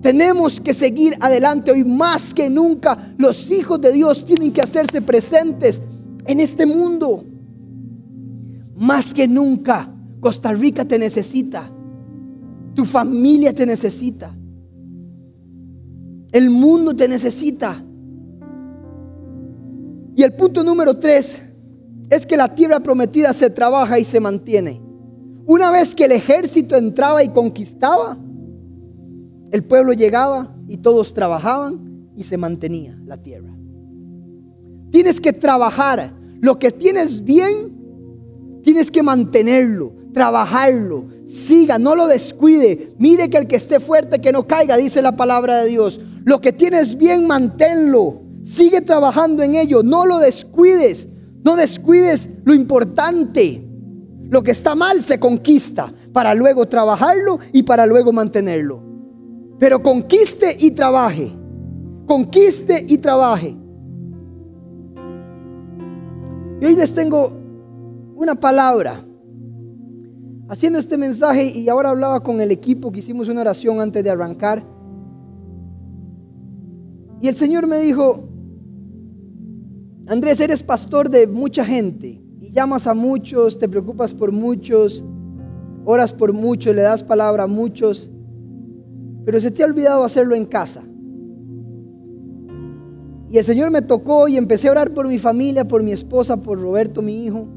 Tenemos 0.01 0.61
que 0.61 0.73
seguir 0.73 1.17
adelante 1.19 1.71
hoy 1.71 1.83
más 1.83 2.33
que 2.33 2.49
nunca. 2.49 3.13
Los 3.17 3.51
hijos 3.51 3.81
de 3.81 3.91
Dios 3.91 4.23
tienen 4.23 4.53
que 4.53 4.61
hacerse 4.61 5.01
presentes 5.01 5.81
en 6.27 6.39
este 6.39 6.65
mundo. 6.65 7.25
Más 8.75 9.13
que 9.13 9.27
nunca, 9.27 9.89
Costa 10.19 10.51
Rica 10.53 10.85
te 10.85 10.99
necesita. 10.99 11.71
Tu 12.73 12.85
familia 12.85 13.53
te 13.53 13.65
necesita. 13.65 14.35
El 16.31 16.49
mundo 16.49 16.95
te 16.95 17.07
necesita. 17.07 17.81
Y 20.15 20.23
el 20.23 20.33
punto 20.33 20.63
número 20.63 20.97
tres 20.97 21.41
es 22.09 22.25
que 22.25 22.37
la 22.37 22.53
tierra 22.53 22.79
prometida 22.81 23.33
se 23.33 23.49
trabaja 23.49 23.99
y 23.99 24.03
se 24.03 24.19
mantiene. 24.19 24.81
Una 25.47 25.71
vez 25.71 25.93
que 25.93 26.05
el 26.05 26.11
ejército 26.11 26.75
entraba 26.75 27.23
y 27.23 27.29
conquistaba, 27.29 28.17
el 29.51 29.63
pueblo 29.63 29.93
llegaba 29.93 30.55
y 30.67 30.77
todos 30.77 31.13
trabajaban 31.13 32.09
y 32.15 32.23
se 32.23 32.37
mantenía 32.37 32.99
la 33.05 33.17
tierra. 33.17 33.55
Tienes 34.91 35.19
que 35.19 35.33
trabajar. 35.33 36.13
Lo 36.41 36.57
que 36.59 36.71
tienes 36.71 37.23
bien, 37.23 37.74
tienes 38.65 38.89
que 38.89 39.03
mantenerlo, 39.03 39.93
trabajarlo. 40.11 41.05
Siga, 41.27 41.77
no 41.77 41.95
lo 41.95 42.07
descuide. 42.07 42.95
Mire 42.97 43.29
que 43.29 43.37
el 43.37 43.45
que 43.45 43.57
esté 43.57 43.79
fuerte, 43.79 44.19
que 44.19 44.31
no 44.31 44.47
caiga, 44.47 44.75
dice 44.75 45.03
la 45.03 45.15
palabra 45.15 45.61
de 45.61 45.69
Dios. 45.69 46.01
Lo 46.23 46.41
que 46.41 46.51
tienes 46.51 46.97
bien, 46.97 47.27
manténlo. 47.27 48.23
Sigue 48.43 48.81
trabajando 48.81 49.43
en 49.43 49.53
ello. 49.53 49.83
No 49.83 50.07
lo 50.07 50.17
descuides. 50.17 51.07
No 51.43 51.55
descuides 51.55 52.27
lo 52.43 52.55
importante. 52.55 53.63
Lo 54.31 54.41
que 54.41 54.49
está 54.49 54.73
mal 54.73 55.03
se 55.03 55.19
conquista 55.19 55.93
para 56.11 56.33
luego 56.33 56.65
trabajarlo 56.65 57.37
y 57.53 57.61
para 57.61 57.85
luego 57.85 58.11
mantenerlo. 58.11 58.81
Pero 59.59 59.83
conquiste 59.83 60.57
y 60.59 60.71
trabaje. 60.71 61.31
Conquiste 62.07 62.83
y 62.87 62.97
trabaje. 62.97 63.55
Y 66.59 66.65
hoy 66.65 66.75
les 66.75 66.95
tengo 66.95 67.44
una 68.15 68.35
palabra. 68.35 69.05
Haciendo 70.47 70.79
este 70.79 70.97
mensaje 70.97 71.45
y 71.45 71.67
ahora 71.69 71.89
hablaba 71.89 72.23
con 72.23 72.39
el 72.39 72.51
equipo 72.51 72.91
que 72.91 72.99
hicimos 72.99 73.29
una 73.29 73.41
oración 73.41 73.81
antes 73.81 74.03
de 74.03 74.09
arrancar. 74.09 74.63
Y 77.21 77.27
el 77.27 77.35
Señor 77.35 77.67
me 77.67 77.79
dijo, 77.79 78.29
Andrés, 80.07 80.39
eres 80.39 80.63
pastor 80.63 81.09
de 81.09 81.27
mucha 81.27 81.65
gente 81.65 82.21
y 82.39 82.51
llamas 82.51 82.87
a 82.87 82.93
muchos, 82.93 83.57
te 83.57 83.67
preocupas 83.67 84.13
por 84.13 84.31
muchos, 84.31 85.03
oras 85.83 86.13
por 86.13 86.31
muchos, 86.31 86.75
le 86.75 86.83
das 86.83 87.03
palabra 87.03 87.43
a 87.43 87.47
muchos, 87.47 88.09
pero 89.25 89.39
se 89.39 89.49
te 89.49 89.63
ha 89.63 89.65
olvidado 89.65 90.03
hacerlo 90.03 90.35
en 90.35 90.45
casa. 90.45 90.83
Y 93.29 93.37
el 93.39 93.43
Señor 93.43 93.71
me 93.71 93.81
tocó 93.81 94.27
y 94.27 94.37
empecé 94.37 94.67
a 94.67 94.71
orar 94.71 94.93
por 94.93 95.07
mi 95.07 95.17
familia, 95.17 95.67
por 95.67 95.81
mi 95.81 95.91
esposa, 95.91 96.37
por 96.37 96.61
Roberto, 96.61 97.01
mi 97.01 97.25
hijo. 97.25 97.47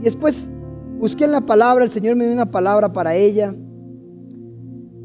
Y 0.00 0.04
después 0.04 0.50
busqué 0.98 1.24
en 1.24 1.32
la 1.32 1.42
palabra, 1.42 1.84
el 1.84 1.90
Señor 1.90 2.16
me 2.16 2.24
dio 2.24 2.32
una 2.32 2.50
palabra 2.50 2.92
para 2.92 3.14
ella. 3.14 3.54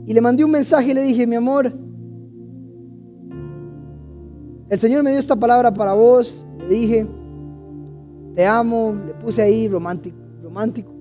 Y 0.05 0.13
le 0.13 0.21
mandé 0.21 0.43
un 0.43 0.51
mensaje 0.51 0.91
y 0.91 0.93
le 0.93 1.03
dije, 1.03 1.27
mi 1.27 1.35
amor, 1.35 1.73
el 4.69 4.79
Señor 4.79 5.03
me 5.03 5.11
dio 5.11 5.19
esta 5.19 5.35
palabra 5.35 5.73
para 5.73 5.93
vos. 5.93 6.45
Le 6.59 6.75
dije, 6.75 7.07
te 8.35 8.45
amo, 8.45 8.95
le 9.05 9.13
puse 9.15 9.41
ahí 9.41 9.67
romántico, 9.67 10.17
romántico. 10.41 10.91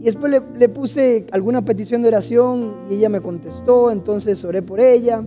Y 0.00 0.04
después 0.04 0.32
le, 0.32 0.42
le, 0.56 0.68
puse 0.68 1.26
alguna 1.30 1.64
petición 1.64 2.02
de 2.02 2.08
oración 2.08 2.74
y 2.88 2.94
ella 2.94 3.10
me 3.10 3.20
contestó, 3.20 3.90
entonces 3.90 4.42
oré 4.44 4.62
por 4.62 4.80
ella. 4.80 5.24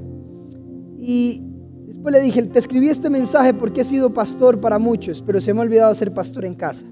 Y 0.98 1.42
después 1.86 2.12
le 2.12 2.20
dije, 2.20 2.44
te 2.48 2.60
escribí 2.60 2.90
este 2.90 3.10
mensaje 3.10 3.54
porque 3.54 3.82
he 3.82 3.84
sido 3.86 4.14
pastor 4.14 4.60
para 4.60 4.80
muchos, 4.80 5.22
pero 5.22 5.40
se 5.40 5.54
me 5.54 5.60
ha 5.60 5.64
olvidado 5.64 5.94
ser 5.94 6.14
pastor 6.14 6.44
en 6.44 6.56
casa. 6.56 6.86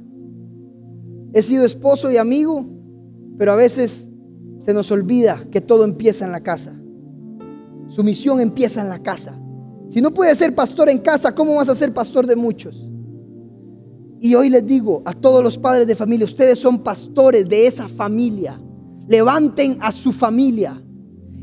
He 1.33 1.41
sido 1.41 1.65
esposo 1.65 2.11
y 2.11 2.17
amigo, 2.17 2.65
pero 3.37 3.53
a 3.53 3.55
veces 3.55 4.09
se 4.59 4.73
nos 4.73 4.91
olvida 4.91 5.45
que 5.51 5.61
todo 5.61 5.83
empieza 5.83 6.25
en 6.25 6.31
la 6.31 6.41
casa. 6.41 6.73
Su 7.87 8.03
misión 8.03 8.39
empieza 8.39 8.81
en 8.81 8.89
la 8.89 8.99
casa. 8.99 9.37
Si 9.89 10.01
no 10.01 10.13
puedes 10.13 10.37
ser 10.37 10.55
pastor 10.55 10.89
en 10.89 10.99
casa, 10.99 11.35
¿cómo 11.35 11.55
vas 11.55 11.69
a 11.69 11.75
ser 11.75 11.93
pastor 11.93 12.25
de 12.25 12.35
muchos? 12.35 12.87
Y 14.21 14.35
hoy 14.35 14.49
les 14.49 14.65
digo 14.65 15.01
a 15.03 15.13
todos 15.13 15.43
los 15.43 15.57
padres 15.57 15.87
de 15.87 15.95
familia, 15.95 16.25
ustedes 16.25 16.59
son 16.59 16.83
pastores 16.83 17.49
de 17.49 17.65
esa 17.65 17.87
familia. 17.87 18.61
Levanten 19.07 19.77
a 19.81 19.91
su 19.91 20.11
familia. 20.11 20.81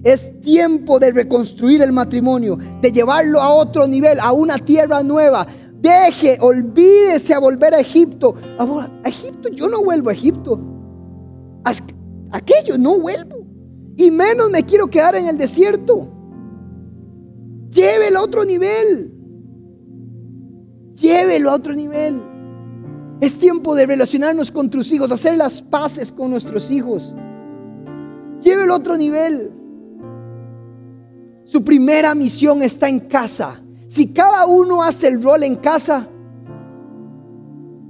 Es 0.04 0.40
tiempo 0.40 1.00
de 1.00 1.10
reconstruir 1.10 1.82
el 1.82 1.90
matrimonio, 1.92 2.56
de 2.80 2.92
llevarlo 2.92 3.40
a 3.40 3.52
otro 3.52 3.88
nivel, 3.88 4.20
a 4.20 4.32
una 4.32 4.56
tierra 4.56 5.02
nueva. 5.02 5.46
Deje, 5.80 6.38
olvídese 6.40 7.34
a 7.34 7.38
volver 7.38 7.74
a 7.74 7.80
Egipto. 7.80 8.34
A 8.58 9.08
Egipto, 9.08 9.48
yo 9.48 9.68
no 9.68 9.84
vuelvo 9.84 10.10
a 10.10 10.12
Egipto. 10.12 10.58
Aquello 12.30 12.76
no 12.78 12.98
vuelvo. 12.98 13.46
Y 13.96 14.10
menos 14.10 14.50
me 14.50 14.62
quiero 14.64 14.88
quedar 14.88 15.16
en 15.16 15.26
el 15.26 15.38
desierto. 15.38 16.08
Llévelo 17.70 18.18
a 18.18 18.22
otro 18.22 18.44
nivel. 18.44 19.12
Llévelo 20.94 21.50
a 21.50 21.54
otro 21.54 21.74
nivel. 21.74 22.22
Es 23.20 23.36
tiempo 23.38 23.74
de 23.74 23.86
relacionarnos 23.86 24.50
con 24.50 24.70
tus 24.70 24.90
hijos, 24.92 25.10
hacer 25.10 25.36
las 25.36 25.62
paces 25.62 26.12
con 26.12 26.30
nuestros 26.30 26.70
hijos. 26.70 27.14
Llévelo 28.40 28.74
a 28.74 28.76
otro 28.76 28.96
nivel. 28.96 29.52
Su 31.44 31.64
primera 31.64 32.14
misión 32.14 32.62
está 32.62 32.88
en 32.88 33.00
casa. 33.00 33.62
Si 33.88 34.12
cada 34.12 34.46
uno 34.46 34.82
hace 34.82 35.08
el 35.08 35.22
rol 35.22 35.42
en 35.42 35.56
casa, 35.56 36.08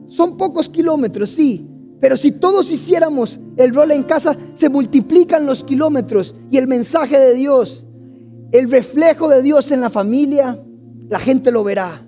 son 0.06 0.36
pocos 0.36 0.68
kilómetros, 0.68 1.30
sí, 1.30 1.68
pero 2.00 2.16
si 2.16 2.32
todos 2.32 2.70
hiciéramos 2.70 3.38
el 3.56 3.74
rol 3.74 3.90
en 3.90 4.04
casa, 4.04 4.34
se 4.54 4.68
multiplican 4.68 5.44
los 5.44 5.62
kilómetros 5.62 6.34
y 6.50 6.56
el 6.56 6.66
mensaje 6.66 7.18
de 7.18 7.34
Dios 7.34 7.84
el 8.50 8.70
reflejo 8.70 9.28
de 9.28 9.42
Dios 9.42 9.70
en 9.70 9.80
la 9.80 9.90
familia, 9.90 10.58
la 11.08 11.18
gente 11.18 11.52
lo 11.52 11.64
verá. 11.64 12.06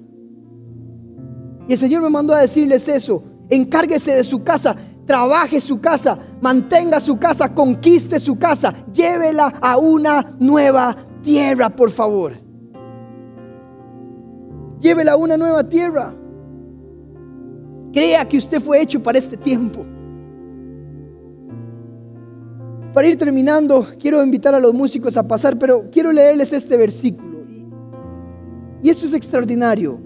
Y 1.69 1.73
el 1.73 1.79
Señor 1.79 2.03
me 2.03 2.11
mandó 2.11 2.35
a 2.35 2.41
decirles 2.41 2.89
eso. 2.89 3.23
Encárguese 3.51 4.13
de 4.13 4.25
su 4.25 4.43
casa, 4.43 4.75
trabaje 5.05 5.61
su 5.61 5.81
casa, 5.81 6.19
mantenga 6.41 7.01
su 7.01 7.19
casa, 7.19 7.55
conquiste 7.55 8.19
su 8.19 8.39
casa, 8.39 8.75
llévela 8.93 9.53
a 9.61 9.77
una 9.77 10.37
nueva 10.39 10.97
tierra, 11.23 11.69
por 11.69 11.91
favor. 11.91 12.50
Llévela 14.81 15.13
a 15.13 15.17
una 15.17 15.37
nueva 15.37 15.63
tierra. 15.63 16.15
Crea 17.93 18.27
que 18.29 18.39
usted 18.39 18.61
fue 18.61 18.81
hecho 18.81 19.03
para 19.03 19.19
este 19.19 19.37
tiempo. 19.37 19.85
Para 22.93 23.07
ir 23.07 23.17
terminando, 23.17 23.87
quiero 24.01 24.23
invitar 24.23 24.55
a 24.55 24.59
los 24.59 24.75
músicos 24.75 25.17
a 25.17 25.27
pasar, 25.27 25.59
pero 25.59 25.91
quiero 25.91 26.11
leerles 26.11 26.53
este 26.53 26.77
versículo. 26.77 27.45
Y, 28.83 28.89
esto 28.91 29.07
es 29.07 29.13
extraordinario. 29.13 29.99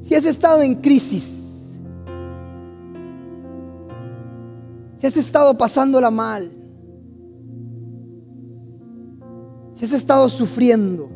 Si 0.00 0.14
has 0.14 0.24
estado 0.24 0.60
en 0.60 0.74
crisis, 0.74 1.78
si 4.96 5.06
has 5.06 5.16
estado 5.16 5.56
pasándola 5.56 6.10
mal, 6.10 6.50
si 9.72 9.84
has 9.86 9.92
estado 9.92 10.28
sufriendo, 10.28 11.08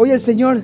hoy 0.00 0.12
el 0.12 0.20
Señor 0.20 0.62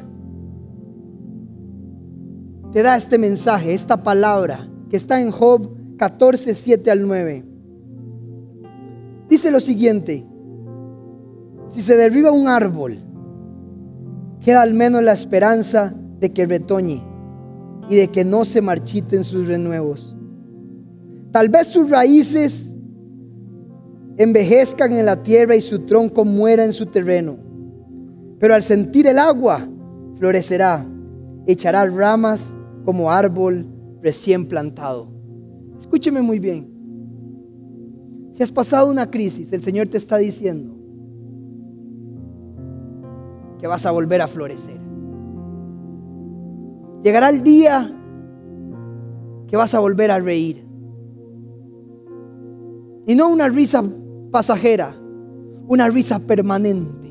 te 2.70 2.84
da 2.84 2.96
este 2.96 3.18
mensaje, 3.18 3.74
esta 3.74 4.00
palabra 4.00 4.68
que 4.88 4.96
está 4.96 5.20
en 5.20 5.32
Job 5.32 5.96
14, 5.96 6.54
7 6.54 6.90
al 6.92 7.02
9. 7.04 7.44
Dice 9.28 9.50
lo 9.50 9.58
siguiente, 9.58 10.24
si 11.66 11.80
se 11.80 11.96
derriba 11.96 12.30
un 12.30 12.46
árbol, 12.46 12.98
queda 14.40 14.62
al 14.62 14.72
menos 14.72 15.02
la 15.02 15.14
esperanza 15.14 15.92
de 16.20 16.32
que 16.32 16.46
retoñe 16.46 17.02
y 17.88 17.96
de 17.96 18.08
que 18.12 18.24
no 18.24 18.44
se 18.44 18.60
marchiten 18.60 19.24
sus 19.24 19.48
renuevos. 19.48 20.16
Tal 21.32 21.48
vez 21.48 21.66
sus 21.66 21.90
raíces 21.90 22.72
envejezcan 24.16 24.92
en 24.92 25.06
la 25.06 25.24
tierra 25.24 25.56
y 25.56 25.60
su 25.60 25.80
tronco 25.80 26.24
muera 26.24 26.64
en 26.64 26.72
su 26.72 26.86
terreno, 26.86 27.43
pero 28.44 28.54
al 28.54 28.62
sentir 28.62 29.06
el 29.06 29.18
agua 29.18 29.66
florecerá, 30.16 30.86
echará 31.46 31.86
ramas 31.86 32.54
como 32.84 33.10
árbol 33.10 33.66
recién 34.02 34.44
plantado. 34.44 35.08
Escúcheme 35.78 36.20
muy 36.20 36.38
bien. 36.38 36.68
Si 38.32 38.42
has 38.42 38.52
pasado 38.52 38.90
una 38.90 39.10
crisis, 39.10 39.50
el 39.54 39.62
Señor 39.62 39.88
te 39.88 39.96
está 39.96 40.18
diciendo 40.18 40.74
que 43.58 43.66
vas 43.66 43.86
a 43.86 43.92
volver 43.92 44.20
a 44.20 44.26
florecer. 44.26 44.78
Llegará 47.02 47.30
el 47.30 47.42
día 47.42 47.98
que 49.48 49.56
vas 49.56 49.72
a 49.72 49.78
volver 49.78 50.10
a 50.10 50.20
reír. 50.20 50.62
Y 53.06 53.14
no 53.14 53.30
una 53.30 53.48
risa 53.48 53.82
pasajera, 54.30 54.94
una 55.66 55.88
risa 55.88 56.18
permanente, 56.18 57.03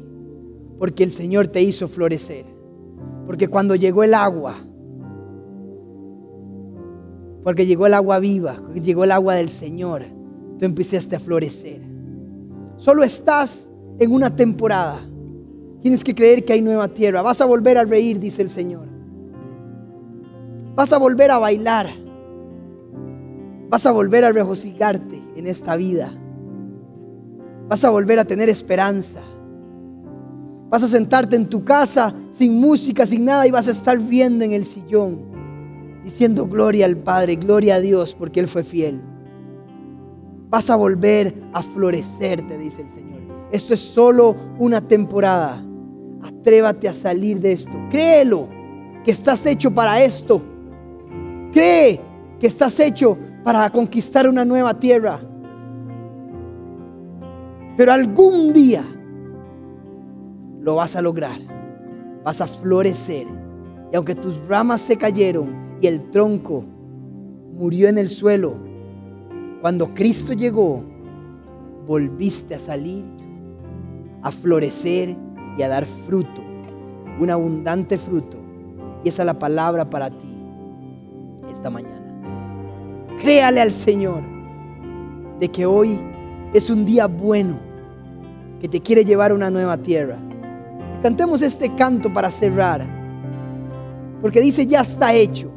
porque 0.84 1.06
el 1.06 1.14
Señor 1.14 1.48
te 1.48 1.62
hizo 1.62 1.88
florecer. 1.88 2.44
Porque 3.26 3.48
cuando 3.48 3.74
llegó 3.74 4.04
el 4.04 4.14
agua, 4.14 4.58
porque 7.42 7.66
llegó 7.66 7.88
el 7.88 7.94
agua 7.94 8.20
viva, 8.20 8.62
llegó 8.74 9.06
el 9.06 9.14
agua 9.14 9.36
del 9.36 9.48
Señor, 9.48 10.04
tú 10.60 10.66
empezaste 10.66 11.16
a 11.16 11.20
florecer. 11.20 11.80
Solo 12.76 13.02
estás 13.06 13.70
en 13.98 14.12
una 14.12 14.36
temporada. 14.36 15.00
Tienes 15.80 16.04
que 16.04 16.14
creer 16.14 16.44
que 16.44 16.52
hay 16.52 16.62
nueva 16.62 16.90
tierra. 16.90 17.22
Vas 17.22 17.40
a 17.40 17.46
volver 17.46 17.78
a 17.78 17.86
reír, 17.86 18.20
dice 18.20 18.42
el 18.42 18.50
Señor. 18.50 18.86
Vas 20.76 20.92
a 20.92 20.98
volver 20.98 21.32
a 21.32 21.38
bailar. 21.38 21.92
Vas 23.70 23.86
a 23.86 23.92
volver 23.94 24.26
a 24.26 24.34
regocijarte 24.34 25.24
en 25.38 25.48
esta 25.48 25.78
vida. 25.78 26.12
Vas 27.70 27.86
a 27.86 27.90
volver 27.90 28.20
a 28.20 28.26
tener 28.26 28.50
esperanza. 28.50 29.22
Vas 30.74 30.82
a 30.82 30.88
sentarte 30.88 31.36
en 31.36 31.46
tu 31.48 31.64
casa 31.64 32.16
sin 32.32 32.60
música, 32.60 33.06
sin 33.06 33.26
nada 33.26 33.46
y 33.46 33.52
vas 33.52 33.68
a 33.68 33.72
estar 33.72 34.00
viendo 34.00 34.44
en 34.44 34.54
el 34.54 34.66
sillón, 34.66 35.22
diciendo 36.04 36.48
gloria 36.48 36.88
al 36.88 36.98
Padre, 36.98 37.36
gloria 37.36 37.76
a 37.76 37.80
Dios, 37.80 38.16
porque 38.16 38.40
Él 38.40 38.48
fue 38.48 38.64
fiel. 38.64 39.00
Vas 40.50 40.72
a 40.72 40.76
volver 40.76 41.44
a 41.54 41.62
florecer, 41.62 42.48
te 42.48 42.58
dice 42.58 42.82
el 42.82 42.90
Señor. 42.90 43.22
Esto 43.52 43.76
es 43.76 43.82
solo 43.82 44.36
una 44.58 44.82
temporada. 44.82 45.64
Atrévate 46.24 46.90
a 46.90 46.94
salir 46.94 47.40
de 47.40 47.52
esto. 47.52 47.78
Créelo 47.92 48.48
que 49.06 49.12
estás 49.12 49.46
hecho 49.46 49.70
para 49.70 50.02
esto. 50.02 50.42
Cree 51.52 52.02
que 52.40 52.48
estás 52.48 52.80
hecho 52.80 53.16
para 53.44 53.70
conquistar 53.70 54.28
una 54.28 54.44
nueva 54.44 54.74
tierra. 54.80 55.20
Pero 57.78 57.94
algún 57.94 58.52
día 58.54 58.84
lo 60.64 60.76
vas 60.76 60.96
a 60.96 61.02
lograr. 61.02 61.40
Vas 62.24 62.40
a 62.42 62.48
florecer. 62.48 63.28
Y 63.92 63.96
aunque 63.96 64.16
tus 64.16 64.40
ramas 64.48 64.82
se 64.82 64.98
cayeron 64.98 65.78
y 65.82 65.88
el 65.88 66.10
tronco 66.10 66.64
murió 67.54 67.90
en 67.90 67.98
el 67.98 68.10
suelo, 68.10 68.56
cuando 69.62 69.94
Cristo 69.94 70.34
llegó, 70.34 70.84
volviste 71.86 72.56
a 72.56 72.60
salir, 72.60 73.06
a 74.22 74.32
florecer 74.32 75.16
y 75.58 75.62
a 75.62 75.68
dar 75.68 75.86
fruto, 75.86 76.42
un 77.20 77.30
abundante 77.30 77.98
fruto. 77.98 78.38
Y 79.04 79.10
esa 79.10 79.24
es 79.24 79.26
la 79.26 79.38
palabra 79.38 79.90
para 79.90 80.10
ti 80.10 80.34
esta 81.52 81.70
mañana. 81.70 82.00
Créale 83.22 83.62
al 83.62 83.74
Señor 83.74 84.24
de 85.40 85.50
que 85.50 85.66
hoy 85.66 86.00
es 86.54 86.70
un 86.70 86.86
día 86.86 87.08
bueno, 87.08 87.60
que 88.60 88.70
te 88.70 88.82
quiere 88.82 89.04
llevar 89.04 89.32
a 89.32 89.36
una 89.36 89.50
nueva 89.50 89.78
tierra. 89.78 90.18
Cantemos 91.04 91.42
este 91.42 91.76
canto 91.76 92.14
para 92.14 92.32
cerrar, 92.32 92.88
porque 94.22 94.40
dice, 94.40 94.66
ya 94.66 94.80
está 94.80 95.12
hecho. 95.12 95.52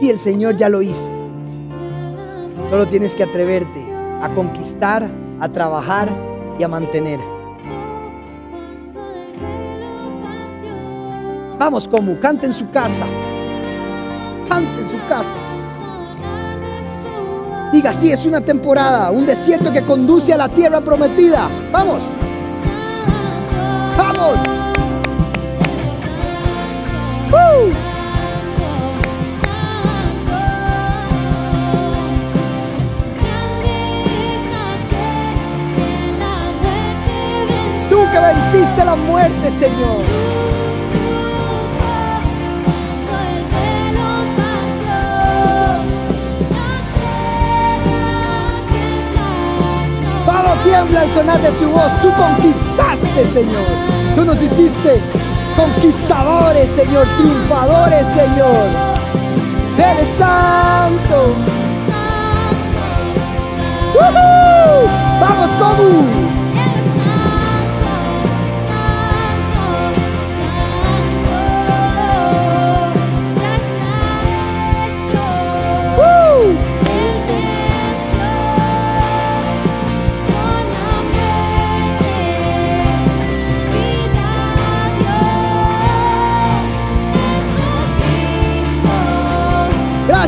Sí, 0.00 0.10
el 0.10 0.18
Señor 0.18 0.56
ya 0.56 0.68
lo 0.68 0.82
hizo. 0.82 1.08
Solo 2.68 2.84
tienes 2.88 3.14
que 3.14 3.22
atreverte 3.22 3.86
a 4.20 4.28
conquistar, 4.34 5.08
a 5.38 5.48
trabajar 5.48 6.08
y 6.58 6.64
a 6.64 6.68
mantener. 6.68 7.20
Vamos, 11.56 11.86
como, 11.86 12.18
cante 12.18 12.46
en 12.46 12.54
su 12.54 12.68
casa. 12.70 13.06
Cante 14.48 14.80
en 14.80 14.88
su 14.88 14.98
casa. 15.08 15.36
Diga, 17.72 17.92
sí, 17.92 18.10
es 18.10 18.26
una 18.26 18.40
temporada, 18.40 19.12
un 19.12 19.26
desierto 19.26 19.72
que 19.72 19.82
conduce 19.82 20.32
a 20.32 20.36
la 20.36 20.48
tierra 20.48 20.80
prometida. 20.80 21.48
Vamos. 21.70 22.04
Vamos. 23.96 24.40
Tú 37.88 37.98
que 38.10 38.18
venciste 38.18 38.84
la 38.84 38.96
muerte, 38.96 39.50
Señor. 39.50 40.33
Tiembla 50.74 51.02
al 51.02 51.12
sonar 51.12 51.40
de 51.40 51.52
su 51.58 51.70
voz. 51.70 52.00
Tú 52.02 52.10
conquistaste, 52.14 53.24
Señor. 53.32 53.64
Tú 54.16 54.24
nos 54.24 54.42
hiciste 54.42 55.00
conquistadores, 55.56 56.68
Señor, 56.70 57.06
triunfadores, 57.16 58.06
Señor. 58.08 58.66
Eres 59.78 60.08
santo. 60.18 61.34
Vamos, 65.20 65.56
como. 65.56 66.23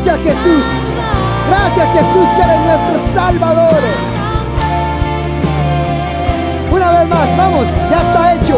Gracias 0.06 0.36
Jesús. 0.36 0.64
Gracias 1.48 1.88
Jesús 1.92 2.28
que 2.36 2.42
eres 2.42 2.60
nuestro 2.60 3.12
Salvador. 3.12 3.82
Una 6.70 6.92
vez 6.92 7.08
más, 7.08 7.36
vamos, 7.36 7.66
ya 7.90 7.96
está 8.02 8.34
hecho. 8.34 8.56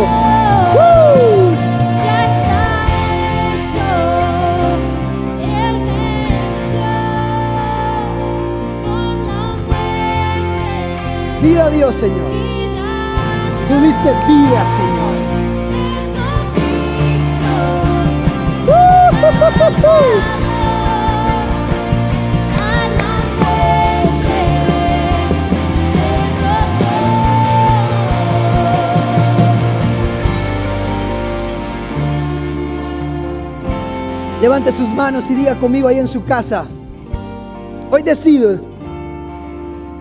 Vida 11.43 11.65
a 11.65 11.71
Dios, 11.71 11.95
Señor. 11.95 12.31
Tú 13.69 13.81
diste 13.81 14.13
vida, 14.27 14.67
Señor. 14.67 15.09
Levante 34.41 34.71
sus 34.71 34.89
manos 34.91 35.29
y 35.31 35.35
diga 35.35 35.59
conmigo 35.59 35.89
ahí 35.89 35.99
en 35.99 36.07
su 36.07 36.23
casa. 36.23 36.65
Hoy 37.91 38.03
decido 38.03 38.61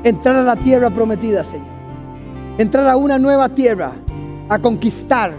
entrar 0.04 0.36
a 0.36 0.43
la 0.43 0.56
tierra 0.56 0.91
prometida, 0.91 1.43
Señor. 1.43 1.65
Entrar 2.60 2.88
a 2.88 2.97
una 2.97 3.17
nueva 3.17 3.50
tierra, 3.50 3.93
a 4.47 4.60
conquistar, 4.60 5.33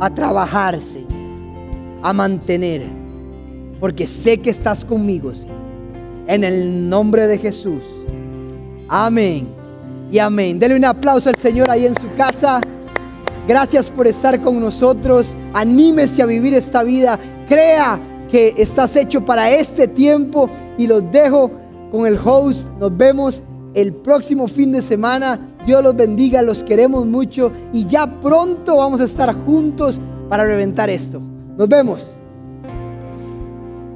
a 0.00 0.10
trabajar, 0.10 0.78
Señor, 0.80 1.08
a 2.02 2.12
mantener. 2.12 2.82
Porque 3.80 4.06
sé 4.06 4.38
que 4.38 4.50
estás 4.50 4.84
conmigo, 4.84 5.32
Señor. 5.32 5.56
En 6.26 6.44
el 6.44 6.90
nombre 6.90 7.26
de 7.26 7.38
Jesús. 7.38 7.82
Amén 8.86 9.46
y 10.12 10.18
amén. 10.18 10.58
Dele 10.58 10.76
un 10.76 10.84
aplauso 10.84 11.30
al 11.30 11.36
Señor 11.36 11.70
ahí 11.70 11.86
en 11.86 11.94
su 11.94 12.12
casa. 12.16 12.60
Gracias 13.48 13.88
por 13.88 14.06
estar 14.06 14.42
con 14.42 14.60
nosotros. 14.60 15.34
Anímese 15.54 16.22
a 16.22 16.26
vivir 16.26 16.52
esta 16.52 16.82
vida 16.82 17.18
crea 17.48 17.98
que 18.30 18.52
estás 18.58 18.94
hecho 18.94 19.24
para 19.24 19.50
este 19.50 19.88
tiempo 19.88 20.50
y 20.76 20.86
los 20.86 21.02
dejo 21.10 21.50
con 21.90 22.06
el 22.06 22.18
host. 22.22 22.68
Nos 22.78 22.94
vemos 22.94 23.42
el 23.72 23.94
próximo 23.94 24.48
fin 24.48 24.72
de 24.72 24.82
semana. 24.82 25.40
Dios 25.66 25.82
los 25.82 25.96
bendiga, 25.96 26.42
los 26.42 26.62
queremos 26.62 27.06
mucho 27.06 27.50
y 27.72 27.86
ya 27.86 28.20
pronto 28.20 28.76
vamos 28.76 29.00
a 29.00 29.04
estar 29.04 29.34
juntos 29.34 29.98
para 30.28 30.44
reventar 30.44 30.90
esto. 30.90 31.18
Nos 31.56 31.70
vemos. 31.70 32.18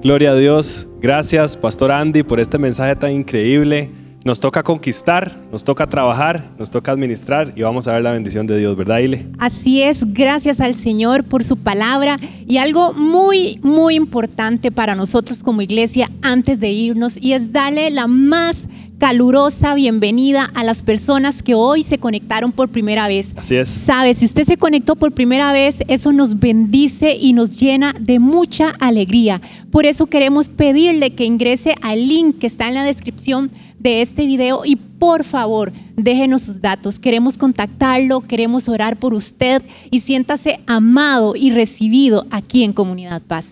Gloria 0.02 0.30
a 0.30 0.34
Dios. 0.34 0.88
Gracias, 1.02 1.58
Pastor 1.58 1.92
Andy, 1.92 2.22
por 2.22 2.40
este 2.40 2.58
mensaje 2.58 2.96
tan 2.96 3.12
increíble. 3.12 3.90
Nos 4.24 4.38
toca 4.38 4.62
conquistar, 4.62 5.36
nos 5.50 5.64
toca 5.64 5.88
trabajar, 5.88 6.48
nos 6.56 6.70
toca 6.70 6.92
administrar 6.92 7.52
y 7.56 7.62
vamos 7.62 7.88
a 7.88 7.94
ver 7.94 8.02
la 8.02 8.12
bendición 8.12 8.46
de 8.46 8.56
Dios, 8.56 8.76
¿verdad, 8.76 9.00
Ile? 9.00 9.26
Así 9.38 9.82
es, 9.82 10.04
gracias 10.14 10.60
al 10.60 10.76
Señor 10.76 11.24
por 11.24 11.42
su 11.42 11.56
palabra 11.56 12.16
y 12.46 12.58
algo 12.58 12.94
muy, 12.94 13.58
muy 13.64 13.96
importante 13.96 14.70
para 14.70 14.94
nosotros 14.94 15.42
como 15.42 15.60
iglesia 15.60 16.08
antes 16.22 16.60
de 16.60 16.70
irnos 16.70 17.18
y 17.20 17.32
es 17.32 17.52
darle 17.52 17.90
la 17.90 18.06
más 18.06 18.68
calurosa 19.02 19.74
bienvenida 19.74 20.48
a 20.54 20.62
las 20.62 20.84
personas 20.84 21.42
que 21.42 21.56
hoy 21.56 21.82
se 21.82 21.98
conectaron 21.98 22.52
por 22.52 22.68
primera 22.68 23.08
vez. 23.08 23.32
Así 23.34 23.56
es. 23.56 23.68
Sabe, 23.68 24.14
si 24.14 24.24
usted 24.24 24.44
se 24.44 24.56
conectó 24.56 24.94
por 24.94 25.10
primera 25.10 25.52
vez, 25.52 25.78
eso 25.88 26.12
nos 26.12 26.38
bendice 26.38 27.16
y 27.20 27.32
nos 27.32 27.58
llena 27.58 27.96
de 27.98 28.20
mucha 28.20 28.68
alegría. 28.78 29.40
Por 29.72 29.86
eso 29.86 30.06
queremos 30.06 30.48
pedirle 30.48 31.16
que 31.16 31.24
ingrese 31.24 31.74
al 31.82 32.06
link 32.06 32.38
que 32.38 32.46
está 32.46 32.68
en 32.68 32.74
la 32.74 32.84
descripción 32.84 33.50
de 33.82 34.00
este 34.00 34.26
video 34.26 34.62
y 34.64 34.76
por 34.76 35.24
favor 35.24 35.72
déjenos 35.96 36.42
sus 36.42 36.60
datos. 36.60 36.98
Queremos 36.98 37.36
contactarlo, 37.36 38.20
queremos 38.20 38.68
orar 38.68 38.96
por 38.98 39.12
usted 39.12 39.62
y 39.90 40.00
siéntase 40.00 40.60
amado 40.66 41.34
y 41.34 41.50
recibido 41.50 42.26
aquí 42.30 42.62
en 42.62 42.72
Comunidad 42.72 43.20
Paz. 43.22 43.46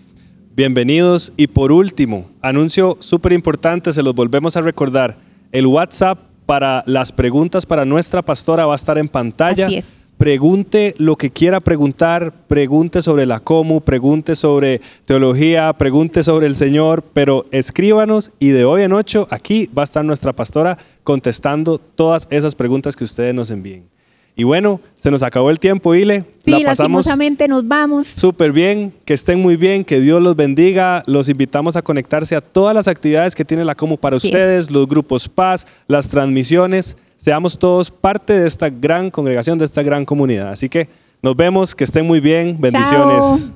Bienvenidos 0.55 1.33
y 1.37 1.47
por 1.47 1.71
último, 1.71 2.29
anuncio 2.41 2.97
súper 2.99 3.33
importante, 3.33 3.93
se 3.93 4.03
los 4.03 4.15
volvemos 4.15 4.55
a 4.55 4.61
recordar 4.61 5.17
el 5.51 5.67
WhatsApp 5.67 6.19
para 6.45 6.83
las 6.85 7.11
preguntas 7.11 7.65
para 7.65 7.85
nuestra 7.85 8.21
pastora 8.21 8.65
va 8.65 8.73
a 8.73 8.75
estar 8.75 8.97
en 8.97 9.07
pantalla. 9.07 9.67
Así 9.67 9.77
es. 9.77 10.00
Pregunte 10.21 10.93
lo 10.99 11.15
que 11.15 11.31
quiera 11.31 11.61
preguntar, 11.61 12.31
pregunte 12.47 13.01
sobre 13.01 13.25
la 13.25 13.39
COMU, 13.39 13.81
pregunte 13.81 14.35
sobre 14.35 14.79
teología, 15.05 15.73
pregunte 15.73 16.21
sobre 16.23 16.45
el 16.45 16.55
Señor, 16.55 17.03
pero 17.11 17.47
escríbanos 17.49 18.29
y 18.37 18.49
de 18.49 18.63
hoy 18.63 18.83
en 18.83 18.93
ocho 18.93 19.27
aquí 19.31 19.67
va 19.75 19.81
a 19.81 19.85
estar 19.85 20.05
nuestra 20.05 20.31
pastora 20.31 20.77
contestando 21.03 21.79
todas 21.79 22.27
esas 22.29 22.53
preguntas 22.53 22.95
que 22.95 23.03
ustedes 23.03 23.33
nos 23.33 23.49
envíen. 23.49 23.89
Y 24.35 24.43
bueno, 24.43 24.79
se 24.95 25.09
nos 25.09 25.23
acabó 25.23 25.49
el 25.49 25.59
tiempo, 25.59 25.95
Ile. 25.95 26.23
Sí, 26.45 26.63
lastimosamente 26.63 27.47
nos 27.47 27.67
vamos. 27.67 28.05
Súper 28.05 28.51
bien, 28.51 28.93
que 29.05 29.15
estén 29.15 29.39
muy 29.39 29.55
bien, 29.55 29.83
que 29.83 29.99
Dios 29.99 30.21
los 30.21 30.35
bendiga. 30.35 31.03
Los 31.07 31.29
invitamos 31.29 31.75
a 31.75 31.81
conectarse 31.81 32.35
a 32.35 32.41
todas 32.41 32.75
las 32.75 32.87
actividades 32.87 33.33
que 33.33 33.43
tiene 33.43 33.65
la 33.65 33.73
Como 33.73 33.97
para 33.97 34.17
ustedes, 34.17 34.69
los 34.69 34.87
grupos 34.87 35.27
Paz, 35.27 35.65
las 35.87 36.07
transmisiones. 36.07 36.95
Seamos 37.23 37.59
todos 37.59 37.91
parte 37.91 38.33
de 38.33 38.47
esta 38.47 38.67
gran 38.71 39.11
congregación, 39.11 39.59
de 39.59 39.65
esta 39.65 39.83
gran 39.83 40.05
comunidad. 40.05 40.49
Así 40.49 40.67
que 40.67 40.89
nos 41.21 41.35
vemos, 41.35 41.75
que 41.75 41.83
estén 41.83 42.07
muy 42.07 42.19
bien. 42.19 42.59
Bendiciones. 42.59 43.53